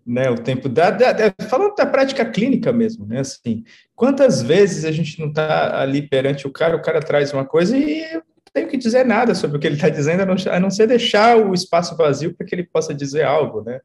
[0.05, 0.29] né?
[0.29, 3.21] O tempo da, da, da, falando da prática clínica mesmo, né?
[3.21, 3.63] Assim,
[3.95, 7.77] quantas vezes a gente não está ali perante o cara, o cara traz uma coisa
[7.77, 8.21] e eu
[8.53, 10.87] tenho que dizer nada sobre o que ele está dizendo, a não, a não ser
[10.87, 13.79] deixar o espaço vazio para que ele possa dizer algo, né?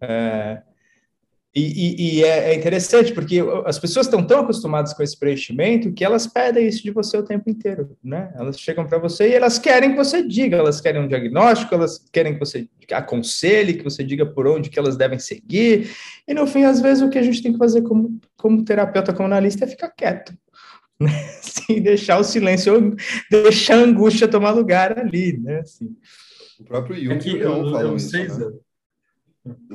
[0.00, 0.62] É,
[1.52, 5.92] e, e, e é, é, interessante porque as pessoas estão tão acostumadas com esse preenchimento
[5.92, 8.32] que elas pedem isso de você o tempo inteiro, né?
[8.36, 12.04] Elas chegam para você e elas querem que você diga, elas querem um diagnóstico, elas
[12.12, 15.90] querem que você aconselhe, que você diga por onde que elas devem seguir.
[16.26, 19.12] E no fim, às vezes, o que a gente tem que fazer como, como terapeuta,
[19.12, 20.32] como analista, é ficar quieto.
[21.00, 21.08] Né?
[21.38, 22.94] Assim, deixar o silêncio,
[23.30, 25.60] deixar a angústia tomar lugar ali, né?
[25.60, 25.96] Assim.
[26.60, 28.52] O próprio Jung é que eu, eu, eu né?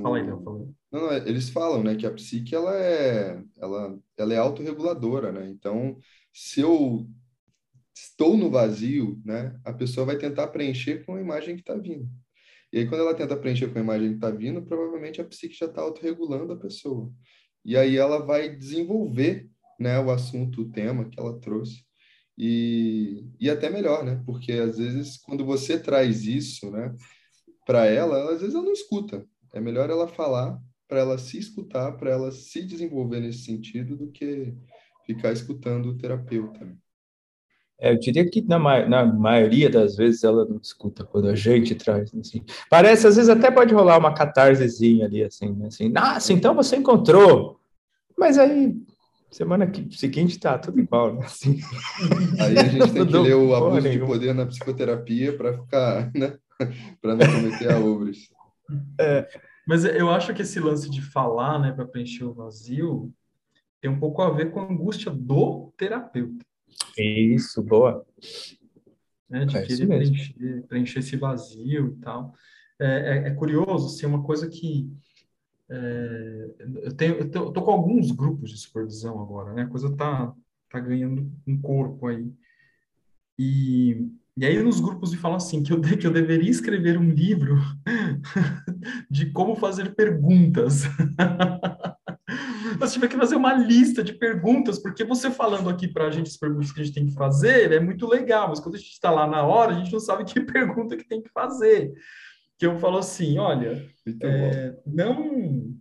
[0.01, 0.59] Fala aí, Léo, fala.
[0.91, 5.49] Não, não, eles falam, né, que a psique ela é, ela, ela é autorreguladora, né?
[5.49, 5.97] Então,
[6.33, 7.07] se eu
[7.95, 12.07] estou no vazio, né, a pessoa vai tentar preencher com a imagem que está vindo.
[12.71, 15.55] E aí, quando ela tenta preencher com a imagem que está vindo, provavelmente a psique
[15.55, 17.11] já está autorregulando a pessoa.
[17.63, 19.49] E aí ela vai desenvolver,
[19.79, 21.83] né, o assunto, o tema que ela trouxe.
[22.37, 24.21] E, e até melhor, né?
[24.25, 26.93] Porque às vezes, quando você traz isso, né,
[27.65, 29.25] para ela, às vezes ela não escuta.
[29.55, 34.11] É melhor ela falar para ela se escutar, para ela se desenvolver nesse sentido, do
[34.11, 34.53] que
[35.05, 36.67] ficar escutando o terapeuta.
[37.79, 41.73] É, eu diria que na, na, maioria das vezes ela não escuta quando a gente
[41.73, 42.43] traz, assim.
[42.69, 45.67] Parece, às vezes até pode rolar uma catarsezinha ali, assim, né?
[45.67, 47.57] assim, nossa, então você encontrou.
[48.17, 48.75] Mas aí,
[49.31, 51.25] semana que, seguinte tá tudo igual, né?
[51.25, 51.59] Assim.
[52.41, 56.37] Aí a gente tem que ler o abuso de poder na psicoterapia para ficar, né?
[57.01, 58.34] para não cometer a obras.
[58.99, 59.27] É.
[59.67, 63.11] Mas eu acho que esse lance de falar, né, para preencher o vazio,
[63.81, 66.45] tem um pouco a ver com a angústia do terapeuta.
[66.97, 68.05] Isso, boa.
[69.29, 72.33] Né, de é querer preencher, preencher, esse vazio e tal.
[72.79, 74.89] É, é, é curioso, assim, uma coisa que
[75.69, 79.63] é, eu tenho, eu tô, eu tô, com alguns grupos de supervisão agora, né?
[79.63, 80.33] A coisa tá,
[80.69, 82.31] tá ganhando um corpo aí.
[83.37, 87.09] E, e aí nos grupos me falam assim que eu, que eu deveria escrever um
[87.09, 87.57] livro
[89.09, 90.83] de como fazer perguntas.
[92.79, 96.27] Você tiver que fazer uma lista de perguntas, porque você falando aqui para a gente
[96.27, 98.91] as perguntas que a gente tem que fazer é muito legal, mas quando a gente
[98.91, 101.93] está lá na hora, a gente não sabe que pergunta que tem que fazer.
[102.57, 103.85] Que eu falo assim, olha,
[104.21, 105.75] é, não,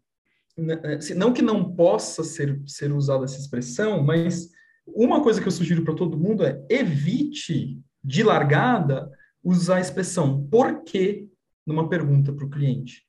[0.58, 4.48] é, não que não possa ser, ser usada essa expressão, mas
[4.86, 9.10] uma coisa que eu sugiro para todo mundo é evite, de largada,
[9.42, 11.26] usar a expressão por quê
[11.66, 13.06] numa pergunta para o cliente.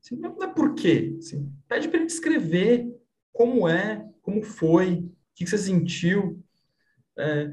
[0.00, 1.16] Assim, não é por quê.
[1.18, 2.88] Assim, pede para ele descrever
[3.32, 6.42] como é, como foi, o que você sentiu.
[7.18, 7.50] É,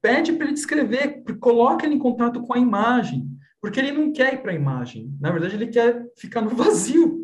[0.00, 3.28] pede para ele descrever, coloca ele em contato com a imagem,
[3.60, 5.14] porque ele não quer ir para a imagem.
[5.20, 7.20] Na verdade, ele quer ficar no vazio.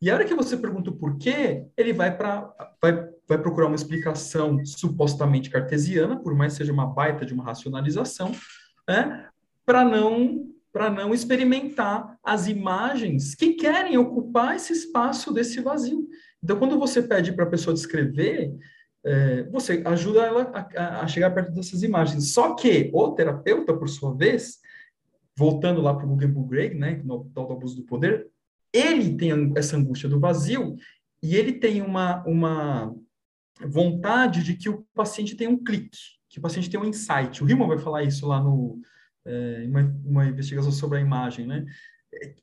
[0.00, 3.76] E a hora que você pergunta o porquê, ele vai para vai, vai procurar uma
[3.76, 8.32] explicação supostamente cartesiana, por mais que seja uma baita de uma racionalização,
[8.88, 9.28] né,
[9.64, 16.08] para não para não experimentar as imagens que querem ocupar esse espaço desse vazio.
[16.42, 18.54] Então, quando você pede para a pessoa descrever,
[19.04, 22.32] é, você ajuda ela a, a, chegar perto dessas imagens.
[22.32, 24.60] Só que o terapeuta, por sua vez,
[25.36, 28.28] voltando lá para o Guggenheim Greg, né, no tal do abuso do poder,
[28.72, 30.76] ele tem essa angústia do vazio
[31.22, 32.94] e ele tem uma, uma
[33.60, 37.42] vontade de que o paciente tenha um clique, que o paciente tenha um insight.
[37.42, 38.80] O Riemann vai falar isso lá no
[39.24, 41.64] é, uma, uma investigação sobre a imagem, né?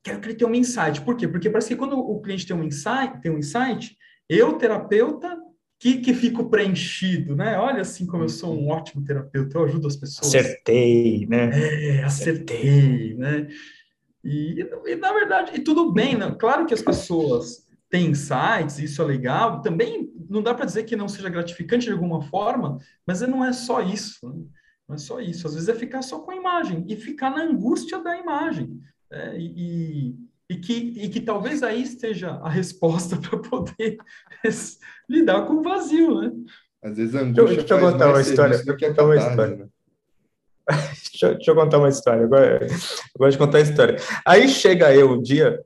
[0.03, 1.01] quero que ele tenha um insight.
[1.01, 1.27] Por quê?
[1.27, 3.95] Porque parece que quando o cliente tem um insight, tem um insight,
[4.27, 5.37] eu, terapeuta,
[5.79, 7.57] que, que fico preenchido, né?
[7.57, 8.69] Olha assim como eu sou um uhum.
[8.69, 10.35] ótimo terapeuta, eu ajudo as pessoas.
[10.35, 11.49] Acertei, né?
[11.53, 13.47] É, acertei, né?
[14.23, 16.35] E, e na verdade, e tudo bem, né?
[16.37, 20.95] Claro que as pessoas têm insights, isso é legal, também não dá para dizer que
[20.95, 24.43] não seja gratificante de alguma forma, mas não é só isso, né?
[24.87, 25.47] não é só isso.
[25.47, 28.79] Às vezes é ficar só com a imagem e ficar na angústia da imagem.
[29.11, 30.15] É, e,
[30.49, 33.97] e, que, e que talvez aí esteja a resposta para poder
[35.09, 36.31] lidar com o vazio, né?
[36.81, 38.63] Às vezes a angústia deixa, deixa eu contar uma história.
[38.63, 39.55] Do que a uma história.
[39.57, 39.67] Né?
[41.11, 42.23] deixa, eu, deixa, eu contar uma história.
[42.23, 42.69] Agora, eu
[43.17, 43.97] gosto de contar a história.
[44.25, 45.63] Aí chega eu um dia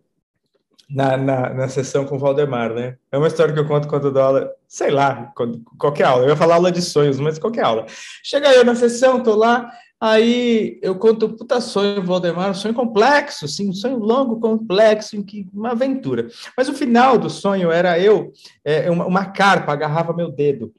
[0.89, 2.97] na, na, na sessão com o Valdemar, né?
[3.11, 6.23] É uma história que eu conto quando dou aula, sei lá, quando, qualquer aula.
[6.23, 7.85] Eu ia falar aula de sonhos, mas qualquer aula.
[8.23, 9.71] Chega eu na sessão, tô lá,
[10.05, 15.23] Aí eu conto, puta sonho, Valdemar, um sonho complexo, sim, um sonho longo, complexo, em
[15.23, 16.27] que uma aventura.
[16.57, 18.33] Mas o final do sonho era eu,
[18.65, 20.73] é, uma, uma carpa agarrava meu dedo.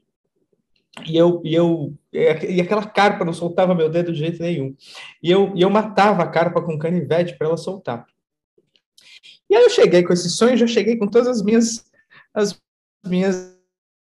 [1.07, 4.75] E eu, e eu e aquela carpa não soltava meu dedo de jeito nenhum.
[5.23, 8.05] E eu, e eu matava a carpa com canivete para ela soltar.
[9.55, 11.85] Aí eu cheguei com esse sonho, já cheguei com todas as minhas
[12.33, 12.59] as
[13.05, 13.54] minhas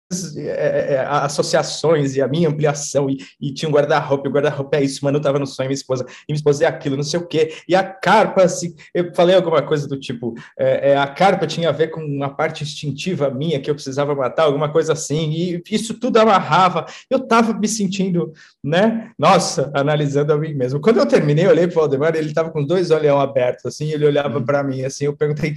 [0.10, 4.78] é, é, é, associações e a minha ampliação, e, e tinha um guarda-roupa, o guarda-roupa
[4.78, 7.04] é isso, mano, eu tava no sonho, minha esposa, e minha esposa é aquilo, não
[7.04, 10.98] sei o quê, e a carpa, assim, eu falei alguma coisa do tipo, é, é,
[10.98, 14.72] a carpa tinha a ver com uma parte instintiva minha que eu precisava matar, alguma
[14.72, 18.32] coisa assim, e isso tudo amarrava, eu tava me sentindo,
[18.63, 20.80] né, nossa, analisando a mim mesmo.
[20.80, 24.06] Quando eu terminei, eu olhei pro Valdemar, ele tava com dois olhão abertos, assim, ele
[24.06, 25.54] olhava para mim, assim, eu perguntei,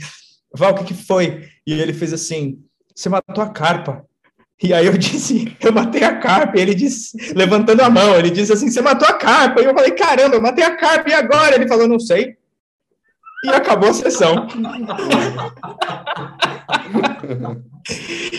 [0.53, 1.49] Val, o que que foi?
[1.65, 2.59] E ele fez assim,
[2.93, 4.05] você matou a carpa.
[4.63, 6.59] E aí eu disse, eu matei a carpa.
[6.59, 9.63] Ele disse, levantando a mão, ele disse assim: Você matou a carpa.
[9.63, 11.09] E eu falei: Caramba, eu matei a carpa.
[11.09, 11.55] E agora?
[11.55, 12.37] Ele falou: Não sei.
[13.43, 14.47] E acabou a sessão.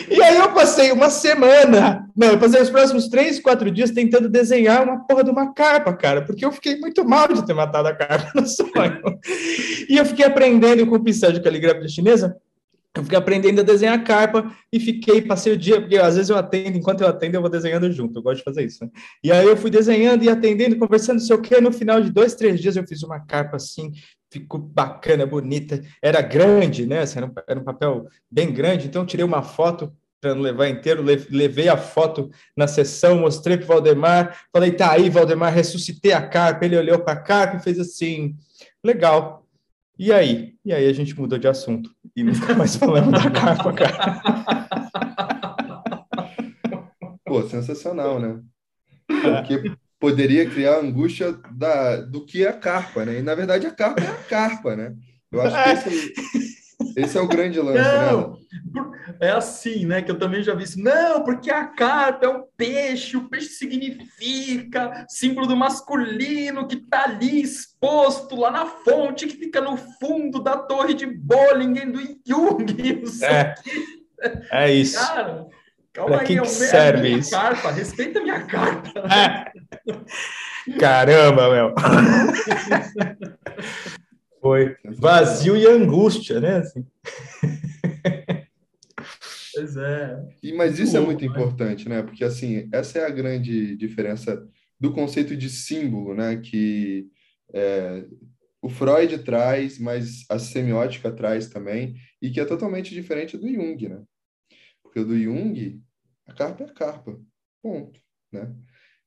[0.10, 4.30] e aí eu passei uma semana, não, eu passei os próximos três, quatro dias tentando
[4.30, 7.88] desenhar uma porra de uma carpa, cara, porque eu fiquei muito mal de ter matado
[7.88, 9.02] a carpa no sonho.
[9.90, 12.38] E eu fiquei aprendendo com o pincel de caligrafia chinesa
[12.96, 16.38] eu fiquei aprendendo a desenhar carpa e fiquei, passei o dia, porque às vezes eu
[16.38, 18.84] atendo, enquanto eu atendo, eu vou desenhando junto, eu gosto de fazer isso.
[18.84, 18.92] Né?
[19.24, 21.62] E aí eu fui desenhando e atendendo, conversando, não sei o quê.
[21.62, 23.94] No final de dois, três dias eu fiz uma carpa assim,
[24.30, 27.00] ficou bacana, bonita, era grande, né?
[27.00, 30.42] Assim, era, um, era um papel bem grande, então eu tirei uma foto para não
[30.42, 35.52] levar inteiro, levei a foto na sessão, mostrei para o Valdemar, falei, tá aí, Valdemar,
[35.52, 38.36] ressuscitei a carpa, ele olhou para a carpa e fez assim,
[38.84, 39.41] legal.
[40.02, 40.56] E aí?
[40.66, 44.20] E aí a gente mudou de assunto e nunca mais falamos da carpa, cara.
[47.24, 48.42] Pô, sensacional, né?
[49.06, 53.20] Porque poderia criar angústia da, do que é a carpa, né?
[53.20, 54.96] E na verdade a carpa é a carpa, né?
[55.32, 56.14] Eu acho que esse,
[56.96, 58.12] esse é o grande lance, né?
[58.12, 58.38] Não, né?
[59.20, 60.02] É assim, né?
[60.02, 60.82] Que eu também já vi isso.
[60.82, 67.06] Não, porque a carpa é um peixe, o peixe significa símbolo do masculino que está
[67.06, 72.66] ali exposto lá na fonte que fica no fundo da torre de Bollingen do Jung.
[74.24, 75.00] É, é isso.
[75.00, 75.48] Cara,
[75.92, 77.32] calma pra aí, que, é que serve é isso?
[77.32, 79.04] carpa, respeita a minha carpa.
[79.12, 79.52] É.
[80.80, 81.74] Caramba, meu.
[84.42, 86.58] Foi vazio e angústia, né?
[86.58, 86.86] Assim.
[89.54, 90.24] Pois é.
[90.42, 91.28] E, mas isso é muito né?
[91.28, 92.02] importante, né?
[92.02, 94.48] Porque, assim, essa é a grande diferença
[94.80, 96.38] do conceito de símbolo, né?
[96.38, 97.08] Que
[97.54, 98.06] é,
[98.62, 103.90] o Freud traz, mas a semiótica traz também, e que é totalmente diferente do Jung,
[103.90, 104.02] né?
[104.82, 105.82] Porque do Jung,
[106.26, 107.20] a carpa é a carpa,
[107.62, 108.00] ponto,
[108.32, 108.56] né?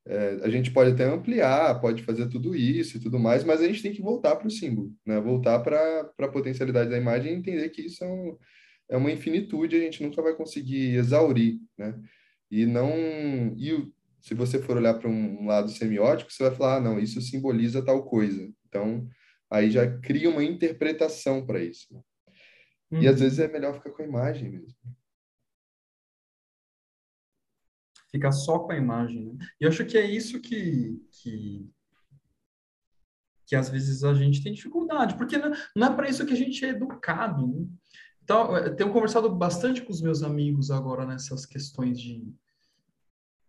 [0.06, 3.66] É, a gente pode até ampliar, pode fazer tudo isso e tudo mais, mas a
[3.66, 5.18] gente tem que voltar para o símbolo, né?
[5.18, 8.38] Voltar para a potencialidade da imagem e entender que isso é, um,
[8.90, 11.98] é uma infinitude, a gente nunca vai conseguir exaurir, né?
[12.50, 12.90] E não...
[13.56, 13.90] E
[14.20, 17.84] se você for olhar para um lado semiótico, você vai falar, ah, não, isso simboliza
[17.84, 18.50] tal coisa.
[18.68, 19.06] Então,
[19.50, 21.86] aí já cria uma interpretação para isso.
[21.92, 22.00] Né?
[22.90, 23.02] Uhum.
[23.02, 23.22] E às uhum.
[23.22, 24.74] vezes é melhor ficar com a imagem mesmo
[28.14, 29.26] ficar só com a imagem.
[29.26, 29.46] Né?
[29.60, 31.68] E acho que é isso que, que,
[33.44, 36.36] que às vezes a gente tem dificuldade, porque não, não é para isso que a
[36.36, 37.46] gente é educado.
[37.48, 37.66] Né?
[38.22, 42.32] Então, eu tenho conversado bastante com os meus amigos agora nessas questões de.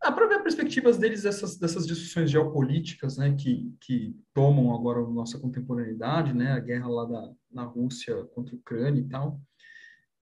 [0.02, 5.40] Ah, para ver perspectivas deles dessas, dessas discussões geopolíticas né, que, que tomam agora nossa
[5.40, 9.40] contemporaneidade, né, a guerra lá da, na Rússia contra a Ucrânia e tal.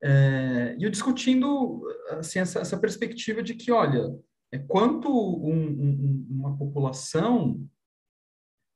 [0.03, 4.19] É, e eu discutindo assim, essa, essa, perspectiva de que, olha,
[4.51, 7.69] é quanto um, um, uma população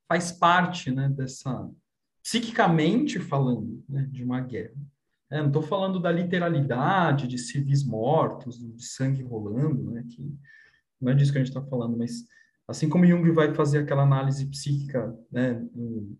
[0.07, 1.69] faz parte né, dessa,
[2.23, 4.75] psiquicamente falando, né, de uma guerra.
[5.31, 10.31] É, não estou falando da literalidade, de civis mortos, de sangue rolando, né, que
[11.01, 12.23] não é disso que a gente está falando, mas
[12.67, 16.17] assim como Jung vai fazer aquela análise psíquica né, no,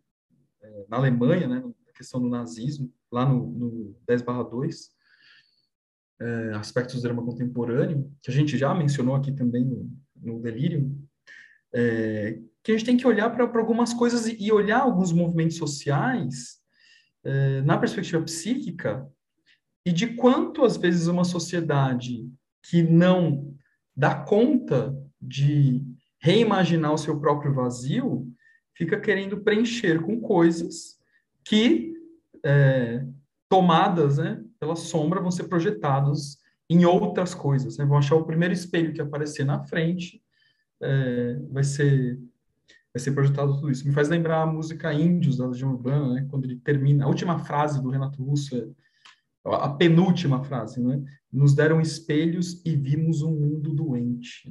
[0.62, 4.95] é, na Alemanha, né, na questão do nazismo, lá no, no 10 2,
[6.20, 10.98] é, aspectos do drama contemporâneo, que a gente já mencionou aqui também no, no Delirium,
[11.74, 16.58] é, que a gente tem que olhar para algumas coisas e, olhar alguns movimentos sociais
[17.24, 19.08] é, na perspectiva psíquica
[19.86, 22.28] e de quanto, às vezes, uma sociedade
[22.64, 23.54] que não
[23.96, 25.84] dá conta de
[26.20, 28.28] reimaginar o seu próprio vazio
[28.74, 30.98] fica querendo preencher com coisas
[31.44, 31.94] que,
[32.44, 33.06] é,
[33.48, 37.78] tomadas né, pela sombra vão ser projetados em outras coisas.
[37.78, 37.86] Né?
[37.86, 40.22] Vão achar o primeiro espelho que aparecer na frente,
[40.82, 42.20] é, vai ser
[42.92, 43.86] vai ser projetado tudo isso.
[43.86, 46.28] Me faz lembrar a música Índios da Legião Urbana, né?
[46.32, 48.70] quando ele termina, a última frase do Renato Russo, é,
[49.44, 51.04] a penúltima frase, né?
[51.32, 54.50] Nos deram espelhos e vimos um mundo doente.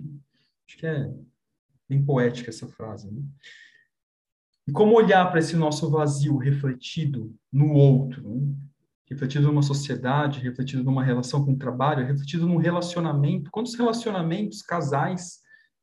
[0.68, 1.10] Acho que é
[1.88, 3.10] bem poética essa frase.
[3.10, 3.22] Né?
[4.68, 8.28] E como olhar para esse nosso vazio refletido no outro?
[8.28, 8.54] Né?
[9.14, 13.50] Refletido numa sociedade, refletido numa relação com o trabalho, refletido num relacionamento.
[13.50, 15.38] Quantos relacionamentos, casais,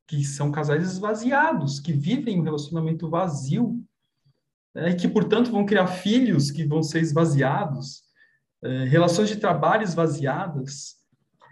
[0.07, 3.81] que são casais esvaziados, que vivem um relacionamento vazio,
[4.75, 8.03] né, e que, portanto, vão criar filhos que vão ser esvaziados,
[8.63, 10.95] é, relações de trabalho esvaziadas.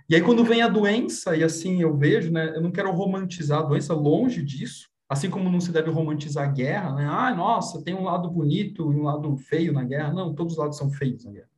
[0.09, 3.59] E aí, quando vem a doença, e assim eu vejo, né, eu não quero romantizar
[3.59, 7.07] a doença, longe disso, assim como não se deve romantizar a guerra, né?
[7.09, 10.13] Ah, nossa, tem um lado bonito e um lado feio na guerra.
[10.13, 11.49] Não, todos os lados são feios na guerra.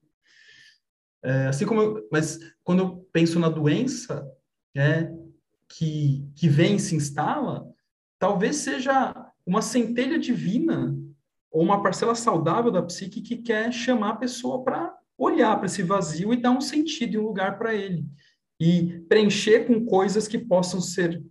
[1.23, 4.27] É, assim como eu, mas quando eu penso na doença,
[4.73, 5.15] né,
[5.67, 7.67] que, que vem e se instala,
[8.17, 10.95] talvez seja uma centelha divina
[11.51, 15.83] ou uma parcela saudável da psique que quer chamar a pessoa para olhar para esse
[15.83, 18.05] vazio e dar um sentido e um lugar para ele.
[18.59, 21.21] E preencher com coisas que possam ser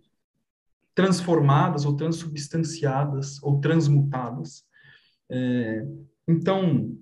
[0.93, 4.63] transformadas ou transubstanciadas ou transmutadas.
[5.29, 5.85] É,
[6.27, 6.95] então,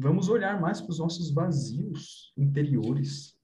[0.00, 3.34] Vamos olhar mais para os nossos vazios interiores.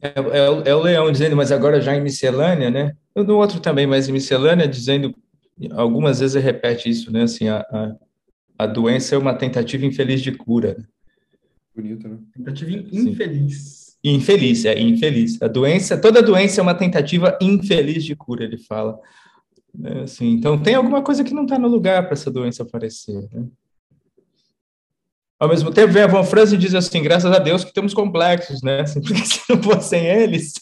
[0.00, 2.96] É, é, é, o Leão dizendo, mas agora já em miscelânea, né?
[3.16, 5.12] No outro também, mas em miscelânea, dizendo,
[5.72, 7.22] algumas vezes ele repete isso, né?
[7.22, 7.96] Assim, a, a,
[8.60, 10.76] a doença é uma tentativa infeliz de cura.
[11.74, 12.18] Bonito, né?
[12.32, 13.96] Tentativa infeliz.
[14.04, 15.42] Infeliz, é infeliz.
[15.42, 19.00] A doença, toda doença é uma tentativa infeliz de cura, ele fala.
[19.82, 23.28] É, assim, então tem alguma coisa que não está no lugar para essa doença aparecer.
[23.32, 23.46] Né?
[25.44, 27.92] Ao mesmo tempo, vem a Van Franz e diz assim: graças a Deus que temos
[27.92, 28.80] complexos, né?
[28.84, 30.54] Assim, porque se não fossem eles,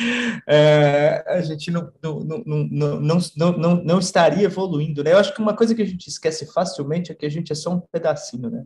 [0.48, 5.12] é, a gente não, não, não, não, não, não, não estaria evoluindo, né?
[5.12, 7.54] Eu acho que uma coisa que a gente esquece facilmente é que a gente é
[7.54, 8.64] só um pedacinho, né?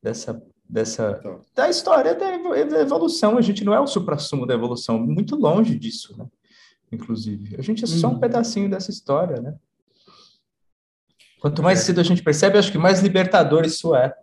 [0.00, 1.40] Dessa, dessa então.
[1.56, 3.36] da história da evolução.
[3.36, 6.26] A gente não é o supra-sumo da evolução, muito longe disso, né?
[6.92, 8.20] Inclusive, a gente é só um uhum.
[8.20, 9.56] pedacinho dessa história, né?
[11.40, 11.82] Quanto mais é.
[11.82, 14.14] cedo a gente percebe, acho que mais libertador isso é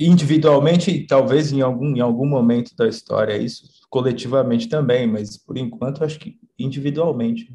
[0.00, 6.02] individualmente, talvez em algum, em algum momento da história, isso coletivamente também, mas por enquanto
[6.02, 7.52] acho que individualmente.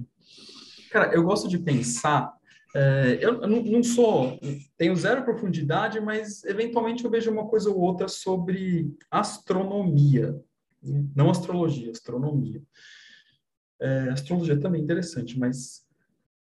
[0.92, 2.32] Cara, eu gosto de pensar.
[2.76, 4.38] É, eu não, não sou,
[4.78, 10.40] tenho zero profundidade, mas eventualmente eu vejo uma coisa ou outra sobre astronomia,
[11.16, 12.62] não astrologia, astronomia.
[13.80, 15.86] É, astrologia também é interessante, mas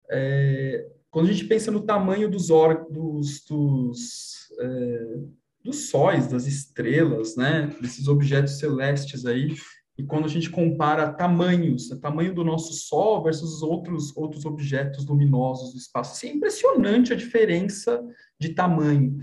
[0.09, 4.39] é, quando a gente pensa no tamanho dos órgãos, dos, dos
[5.64, 9.55] dos sóis, das estrelas, né, desses objetos celestes aí,
[9.99, 14.45] e quando a gente compara tamanhos, o né, tamanho do nosso Sol versus outros, outros
[14.45, 18.01] objetos luminosos do espaço, assim, é impressionante a diferença
[18.39, 19.18] de tamanho.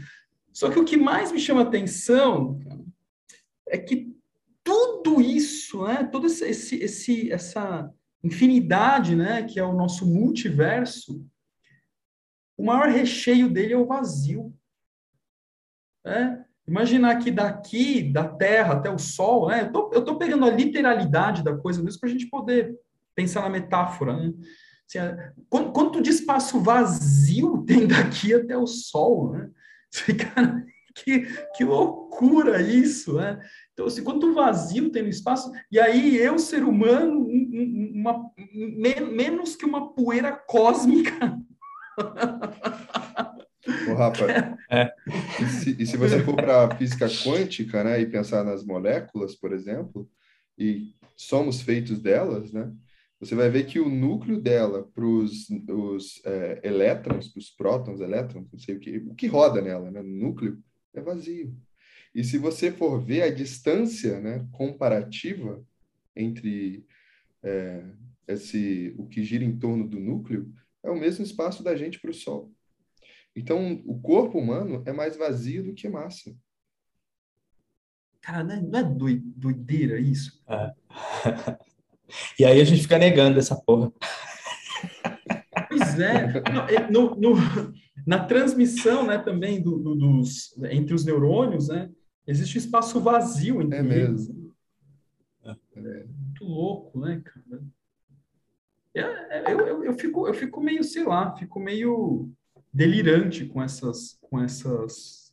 [0.53, 2.61] Só que o que mais me chama atenção
[3.67, 4.15] é que
[4.63, 7.91] tudo isso, né, esse, esse, esse, essa
[8.23, 11.25] infinidade, né, que é o nosso multiverso,
[12.55, 14.55] o maior recheio dele é o vazio.
[16.07, 16.45] Né?
[16.69, 19.71] Imaginar que daqui, da Terra até o Sol, né?
[19.93, 22.77] eu estou pegando a literalidade da coisa mesmo para a gente poder
[23.15, 24.17] pensar na metáfora.
[24.17, 24.33] Né?
[24.89, 24.99] Assim,
[25.51, 29.33] quanto, quanto, de espaço vazio tem daqui até o Sol?
[29.33, 29.51] Né?
[31.05, 33.39] Que, que loucura isso, né?
[33.75, 37.29] Então, assim, quanto vazio tem no espaço, e aí eu, ser humano,
[37.93, 38.31] uma,
[39.13, 41.39] menos que uma poeira cósmica
[43.89, 44.27] Ô, Rafa,
[44.71, 44.93] é.
[45.41, 49.35] e, se, e se você for para a física quântica, né, e pensar nas moléculas,
[49.35, 50.09] por exemplo,
[50.59, 52.73] e somos feitos delas, né,
[53.19, 58.47] você vai ver que o núcleo dela para os é, elétrons, para os prótons, elétrons,
[58.53, 60.59] não sei o que, o que roda nela, né, no núcleo,
[60.95, 61.55] é vazio.
[62.15, 65.63] E se você for ver a distância né, comparativa
[66.15, 66.85] entre
[67.43, 67.85] é,
[68.27, 70.51] esse, o que gira em torno do núcleo,
[70.83, 72.53] é o mesmo espaço da gente para o Sol.
[73.37, 76.35] Então, o corpo humano é mais vazio do que massa.
[78.23, 80.43] Cara, não é, é doideira isso?
[80.49, 80.73] É.
[82.41, 83.93] e aí a gente fica negando essa porra.
[85.69, 86.33] Pois é.
[86.75, 86.91] é.
[86.91, 87.35] No, no,
[88.07, 91.91] na transmissão, né, também do, do, dos, entre os neurônios, né,
[92.27, 94.29] existe um espaço vazio entre é eles.
[94.29, 94.47] Mesmo.
[95.45, 97.63] É muito louco, né, cara?
[98.95, 102.33] É, eu, eu, eu, fico, eu fico meio, sei lá, fico meio
[102.77, 105.33] delirante com essas, com essas,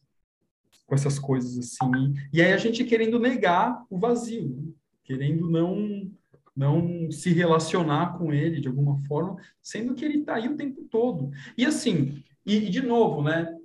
[0.87, 2.13] com essas coisas assim.
[2.31, 4.71] E aí a gente querendo negar o vazio, né?
[5.03, 6.09] querendo não
[6.55, 10.83] não se relacionar com ele de alguma forma, sendo que ele está aí o tempo
[10.83, 11.31] todo.
[11.57, 13.57] E assim, e, e, de novo, né,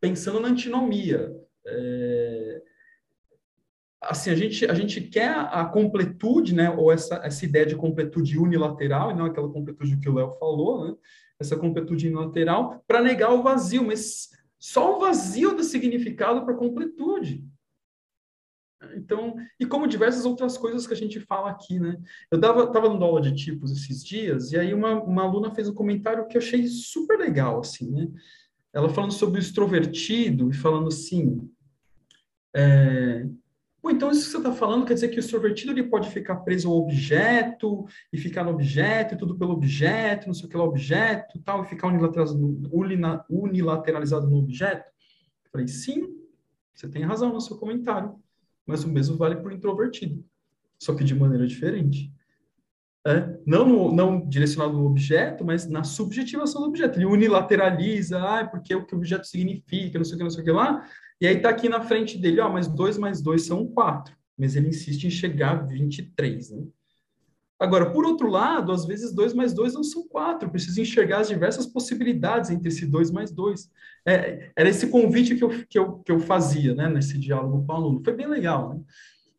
[0.00, 1.32] pensando na antinomia,
[1.64, 2.62] é,
[4.00, 8.36] assim, a gente, a gente quer a completude, né, ou essa, essa ideia de completude
[8.36, 10.96] unilateral, e não aquela completude que o Léo falou, né,
[11.42, 16.56] essa completude lateral, para negar o vazio, mas só o vazio dá significado para a
[16.56, 17.44] completude.
[18.96, 22.00] Então, e como diversas outras coisas que a gente fala aqui, né?
[22.30, 25.74] Eu estava dando aula de tipos esses dias, e aí uma, uma aluna fez um
[25.74, 28.08] comentário que eu achei super legal, assim, né?
[28.72, 31.48] Ela falando sobre o extrovertido e falando assim,
[32.54, 33.26] é,
[33.82, 36.36] Bom, então isso que você está falando quer dizer que o extrovertido ele pode ficar
[36.36, 40.56] preso ao objeto e ficar no objeto e tudo pelo objeto, não sei o que
[40.56, 44.88] lá, objeto tal, e ficar unilateralizado, no objeto?
[45.44, 46.16] Eu falei, sim,
[46.72, 48.14] você tem razão no seu comentário,
[48.64, 50.24] mas o mesmo vale para o introvertido,
[50.78, 52.12] só que de maneira diferente.
[53.04, 57.00] É, não, no, não direcionado no objeto, mas na subjetivação do objeto.
[57.00, 60.42] Ele unilateraliza, ah, porque o que o objeto significa, não sei o que, não sei
[60.42, 60.86] o que lá,
[61.22, 64.12] e aí está aqui na frente dele, ó, mas 2 mais 2 são 4.
[64.36, 66.64] Mas ele insiste em chegar a 23, né?
[67.60, 70.50] Agora, por outro lado, às vezes 2 mais 2 não são 4.
[70.50, 73.70] Preciso enxergar as diversas possibilidades entre esse 2 mais 2.
[74.04, 77.72] É, era esse convite que eu, que, eu, que eu fazia, né, nesse diálogo com
[77.72, 78.02] o aluno.
[78.02, 78.80] Foi bem legal, né?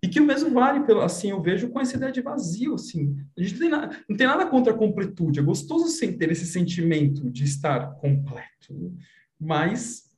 [0.01, 3.13] E que o mesmo vale, pelo, assim, eu vejo com essa ideia de vazio, assim.
[3.38, 5.41] A gente tem, nada, não tem nada contra a completude.
[5.41, 8.71] É gostoso sem ter esse sentimento de estar completo.
[8.71, 8.89] Né?
[9.38, 10.12] Mas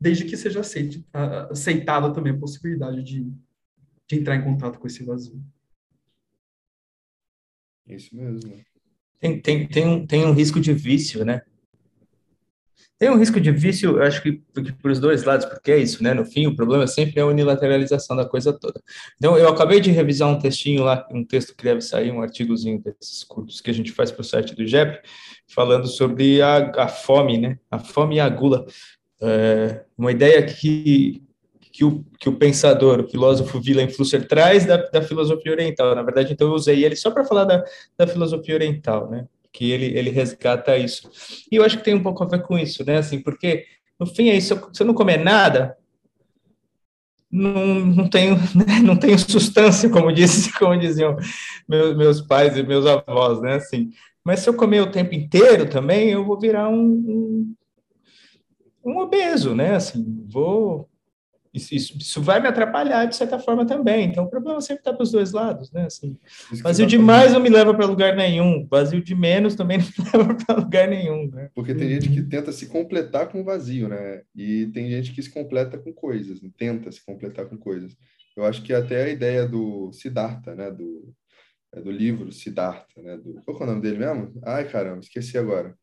[0.00, 1.04] desde que seja aceite,
[1.50, 3.32] aceitada também a possibilidade de,
[4.06, 5.42] de entrar em contato com esse vazio.
[7.86, 8.62] Isso mesmo.
[9.18, 11.42] Tem, tem, tem, um, tem um risco de vício, né?
[12.98, 16.02] Tem um risco de vício, acho que, que para os dois lados, porque é isso,
[16.02, 16.12] né?
[16.12, 18.82] No fim, o problema sempre é a unilateralização da coisa toda.
[19.16, 22.82] Então, eu acabei de revisar um textinho lá, um texto que deve sair, um artigozinho
[22.82, 25.00] desses curtos que a gente faz para o site do JEP,
[25.46, 27.58] falando sobre a, a fome, né?
[27.70, 28.66] A fome e a gula.
[29.20, 31.22] É, uma ideia que,
[31.72, 35.94] que, o, que o pensador, o filósofo Willem Flusser traz da, da filosofia oriental.
[35.94, 37.64] Na verdade, então, eu usei ele só para falar da,
[37.96, 39.26] da filosofia oriental, né?
[39.52, 41.10] que ele, ele resgata isso.
[41.50, 42.98] E eu acho que tem um pouco a ver com isso, né?
[42.98, 43.64] Assim, porque
[43.98, 45.76] no fim é isso, se eu não comer nada,
[47.30, 48.80] não, não tenho né?
[48.82, 51.16] não tenho substância, como disse, como diziam
[51.68, 53.54] meus, meus pais e meus avós, né?
[53.54, 53.90] Assim,
[54.24, 57.54] mas se eu comer o tempo inteiro também, eu vou virar um, um,
[58.88, 59.76] um obeso, né?
[59.76, 60.88] Assim, vou
[61.52, 64.06] isso, isso, isso, vai me atrapalhar de certa forma também.
[64.06, 65.86] Então, o problema sempre está para os dois lados, né?
[65.86, 66.16] Assim,
[66.62, 70.34] vazio demais não me leva para lugar nenhum, vazio de menos também não me leva
[70.34, 71.28] para lugar nenhum.
[71.30, 71.50] Né?
[71.54, 74.22] Porque tem gente que tenta se completar com vazio, né?
[74.34, 76.50] E tem gente que se completa com coisas, né?
[76.56, 77.96] tenta se completar com coisas.
[78.36, 80.70] Eu acho que até a ideia do Siddhartha, né?
[80.70, 81.12] Do,
[81.72, 83.16] é do livro Siddhartha, né?
[83.16, 84.32] Do, qual é o nome dele mesmo?
[84.44, 85.74] Ai, caramba, esqueci agora.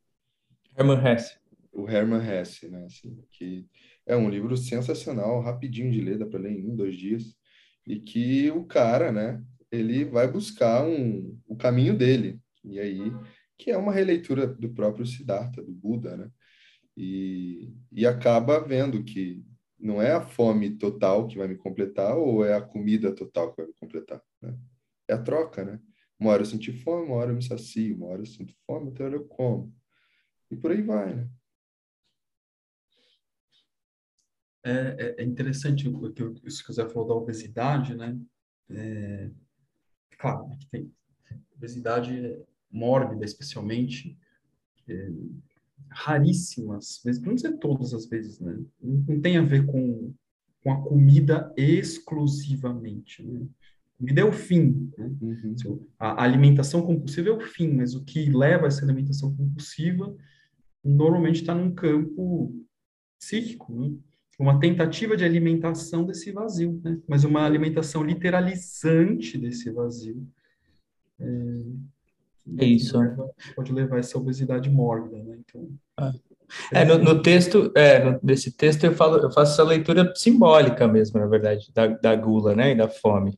[0.78, 1.38] Hermann Hesse.
[1.76, 2.86] O Hermann Hesse, né?
[2.86, 3.67] Assim, que
[4.05, 7.36] é um livro sensacional, rapidinho de ler, dá para ler em um, dois dias,
[7.86, 13.11] e que o cara, né, ele vai buscar um, o caminho dele, e aí,
[13.57, 16.32] que é uma releitura do próprio Siddhartha, do Buda, né,
[16.97, 19.43] e, e acaba vendo que
[19.80, 23.57] não é a fome total que vai me completar ou é a comida total que
[23.57, 24.57] vai me completar, né?
[25.07, 25.80] É a troca, né?
[26.19, 28.88] Uma hora eu senti fome, uma hora eu me sacio, uma hora eu sinto fome,
[28.88, 29.73] outra hora eu como.
[30.49, 31.30] E por aí vai, né?
[34.66, 38.18] É, é, é interessante o que o José falou da obesidade, né?
[38.72, 39.30] É,
[40.18, 40.91] claro, que tem
[41.55, 42.36] obesidade
[42.72, 44.18] mórbida, especialmente,
[44.89, 45.11] é,
[45.89, 48.59] raríssimas, vezes, não dizer todas as vezes, né?
[48.82, 50.11] Não tem a ver com,
[50.63, 53.47] com a comida exclusivamente, né?
[53.99, 55.11] Comida é o fim, né?
[55.22, 55.86] Uhum.
[55.99, 60.11] A alimentação compulsiva é o fim, mas o que leva a essa alimentação compulsiva
[60.84, 62.66] normalmente está num campo
[63.20, 63.95] psíquico, né?
[64.38, 66.98] Uma tentativa de alimentação desse vazio, né?
[67.08, 70.28] mas uma alimentação literalizante desse vazio.
[71.20, 71.26] É,
[72.60, 72.98] é isso.
[73.56, 75.38] Pode levar a essa obesidade mórbida, né?
[75.40, 76.14] Então, ah.
[76.72, 81.20] É, no, no, texto, é, nesse texto eu falo, eu faço essa leitura simbólica mesmo,
[81.20, 83.38] na verdade, da, da gula, né, e da fome,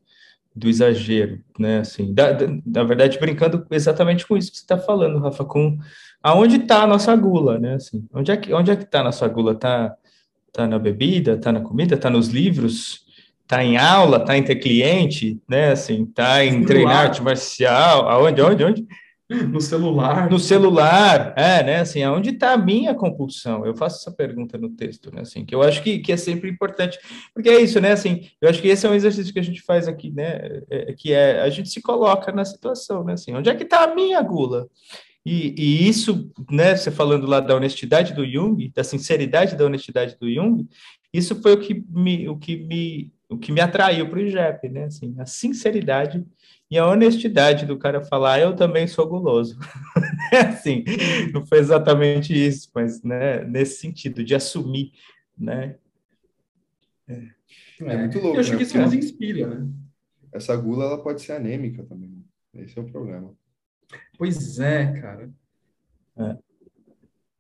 [0.56, 4.78] do exagero, né, assim, da, da, na verdade, brincando exatamente com isso que você está
[4.78, 5.78] falando, Rafa, com
[6.22, 9.06] aonde está a nossa gula, né, assim, onde é que, onde é que está a
[9.06, 9.54] nossa gula?
[9.54, 9.95] Está
[10.58, 13.05] Está na bebida, está na comida, está nos livros,
[13.43, 15.70] está em aula, está em ter cliente, né?
[15.70, 16.66] Assim, está em celular.
[16.66, 18.10] treinar arte marcial.
[18.10, 18.88] Aonde, onde, onde?
[19.30, 20.32] No celular.
[20.32, 21.80] No celular, é, né?
[21.82, 23.64] Assim, aonde está a minha compulsão?
[23.68, 25.22] Eu faço essa pergunta no texto, né?
[25.22, 26.97] Assim, que eu acho que, que é sempre importante,
[27.36, 27.91] porque é isso, né?
[27.91, 30.64] Assim, eu acho que esse é um exercício que a gente faz aqui, né?
[30.72, 33.14] É, que é a gente se coloca na situação, né?
[33.14, 34.68] Assim, onde é que está a minha gula?
[35.30, 40.15] E, e, isso, né, você falando lá da honestidade do Jung, da sinceridade da honestidade
[40.17, 40.65] do Jung,
[41.11, 44.69] isso foi o que me, o que me, o que me atraiu para o IGEP,
[44.69, 44.86] né?
[44.86, 46.25] Assim, a sinceridade
[46.71, 49.59] e a honestidade do cara falar, eu também sou guloso.
[50.49, 50.86] assim,
[51.34, 54.93] não foi exatamente isso, mas né, nesse sentido, de assumir,
[55.38, 55.75] né?
[57.05, 57.21] É,
[57.82, 58.38] é muito louco.
[58.38, 58.57] Eu acho né?
[58.57, 59.67] que isso nos inspira, né?
[60.32, 62.23] Essa gula, ela pode ser anêmica também.
[62.53, 63.36] Esse é o problema.
[64.18, 65.32] Pois é, cara.
[66.18, 66.38] É.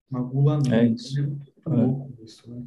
[0.09, 0.73] Uma gula não.
[0.73, 1.19] É isso.
[1.65, 2.63] É louco isso, né?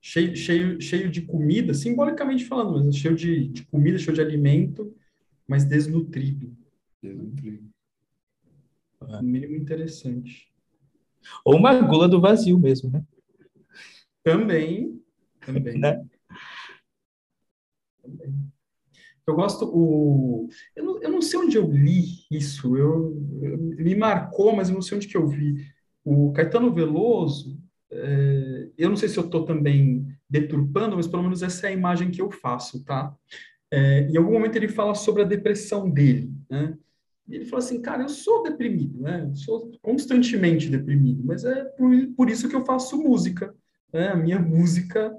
[0.00, 4.92] Cheio, cheio, cheio de comida, simbolicamente falando, mas cheio de, de comida, cheio de alimento,
[5.46, 6.56] mas desnutrido.
[7.00, 7.70] Desnutrido.
[9.02, 9.16] É.
[9.16, 10.52] No mínimo interessante.
[11.44, 13.04] Ou uma gula do vazio mesmo, né?
[14.24, 15.00] Também.
[15.40, 15.78] Também.
[15.78, 16.04] né?
[18.02, 18.51] Também.
[19.26, 22.76] Eu gosto o eu não, eu não sei onde eu li isso.
[22.76, 25.66] Eu, eu, me marcou, mas eu não sei onde que eu vi.
[26.04, 27.60] O Caetano Veloso,
[27.90, 31.72] é, eu não sei se eu estou também deturpando, mas pelo menos essa é a
[31.72, 33.14] imagem que eu faço, tá?
[33.70, 36.76] É, em algum momento ele fala sobre a depressão dele, né?
[37.28, 39.26] Ele fala assim, cara, eu sou deprimido, né?
[39.30, 43.54] Eu sou constantemente deprimido, mas é por, por isso que eu faço música,
[43.92, 44.08] né?
[44.08, 45.14] A minha música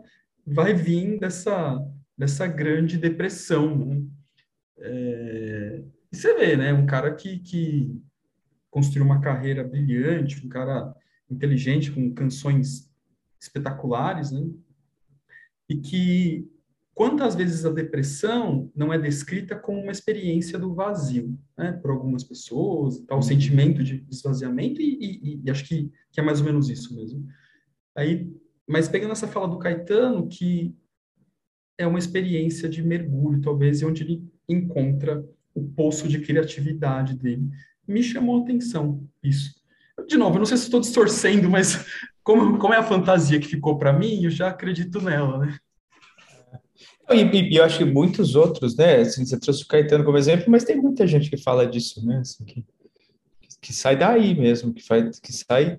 [0.45, 1.80] vai vir dessa
[2.18, 3.78] dessa grande depressão.
[3.78, 4.03] Né?
[4.78, 8.01] É, e você vê, né, um cara que, que
[8.70, 10.93] construiu uma carreira brilhante, um cara
[11.30, 12.91] inteligente, com canções
[13.39, 14.49] espetaculares, né?
[15.70, 16.47] E que
[16.93, 22.24] quantas vezes a depressão não é descrita como uma experiência do vazio, né, por algumas
[22.24, 23.28] pessoas, tal, o uhum.
[23.28, 27.26] sentimento de esvaziamento, e, e, e, acho que, que é mais ou menos isso mesmo.
[27.95, 28.32] Aí,
[28.68, 30.76] mas pegando essa fala do Caetano, que
[31.78, 37.49] é uma experiência de mergulho, talvez, onde ele encontra o poço de criatividade dele.
[37.88, 39.53] Me chamou a atenção isso.
[40.07, 41.86] De novo, eu não sei se estou distorcendo, mas
[42.24, 45.57] como, como é a fantasia que ficou para mim, eu já acredito nela, né?
[47.11, 48.97] E, e, eu acho que muitos outros, né?
[48.97, 52.19] Assim, você trouxe o Caetano como exemplo, mas tem muita gente que fala disso, né?
[52.19, 52.65] Assim, que,
[53.61, 55.78] que sai daí mesmo, que, faz, que sai.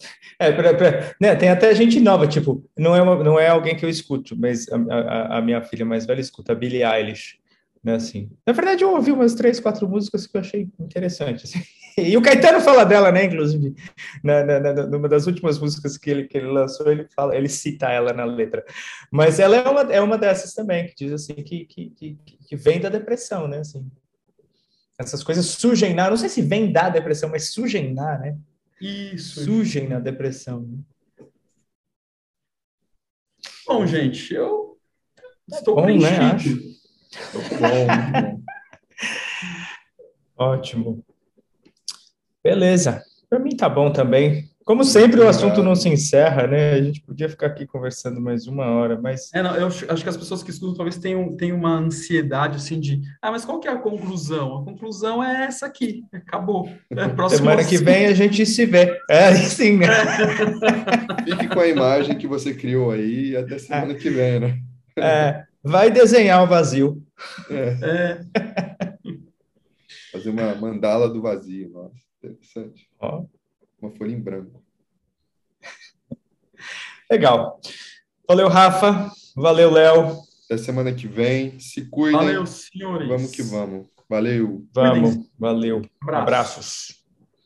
[0.38, 3.74] É, pra, pra, né, tem até gente nova, tipo, não é, uma, não é alguém
[3.74, 7.38] que eu escuto, mas a, a, a minha filha mais velha escuta, a Billie Eilish
[7.86, 8.28] né, assim.
[8.44, 11.62] Na verdade, eu ouvi umas três, quatro músicas que eu achei interessante, assim.
[11.98, 13.74] E o Caetano fala dela, né, inclusive,
[14.22, 17.48] na, na, na, numa das últimas músicas que ele, que ele lançou, ele fala, ele
[17.48, 18.62] cita ela na letra.
[19.10, 22.54] Mas ela é uma, é uma dessas também, que diz assim, que, que, que, que
[22.54, 23.90] vem da depressão, né, assim.
[24.98, 28.36] Essas coisas surgem na, não sei se vem da depressão, mas surgem na, né?
[28.80, 29.44] Isso.
[29.44, 30.62] Surgem na depressão.
[30.62, 30.78] Né?
[33.66, 34.78] Bom, gente, eu
[35.50, 36.10] estou Bom, preenchido.
[36.10, 36.56] Né, acho.
[37.58, 38.42] Bom,
[40.36, 41.04] Ótimo.
[42.44, 43.02] Beleza.
[43.28, 44.48] Para mim tá bom também.
[44.66, 46.72] Como sempre, o assunto não se encerra, né?
[46.72, 49.32] A gente podia ficar aqui conversando mais uma hora, mas.
[49.32, 52.80] É, não, eu acho que as pessoas que estudam talvez tenham, tenham uma ansiedade assim
[52.80, 53.00] de.
[53.22, 54.58] Ah, mas qual que é a conclusão?
[54.58, 56.02] A conclusão é essa aqui.
[56.12, 56.68] Acabou.
[56.90, 58.98] É, próximo Semana que vem a gente se vê.
[59.08, 59.86] É, sim, né?
[61.24, 63.94] Fique com a imagem que você criou aí e até semana é.
[63.94, 64.58] que vem, né?
[64.98, 65.44] É.
[65.62, 67.00] Vai desenhar o vazio.
[67.48, 67.78] É.
[67.84, 68.94] é.
[70.10, 71.70] Fazer uma mandala do vazio.
[71.70, 72.88] Nossa, interessante.
[72.98, 73.26] Ó.
[73.86, 74.60] Uma folha em branco.
[77.10, 77.60] Legal.
[78.28, 79.12] Valeu, Rafa.
[79.36, 80.18] Valeu, Léo.
[80.44, 81.58] Até semana que vem.
[81.60, 82.18] Se cuidem.
[82.18, 83.08] Valeu, senhores.
[83.08, 83.86] Vamos que vamos.
[84.08, 84.66] Valeu.
[84.74, 85.28] Vamos.
[85.38, 85.82] Valeu.
[86.02, 86.22] Abraços.
[86.22, 87.05] Abraços.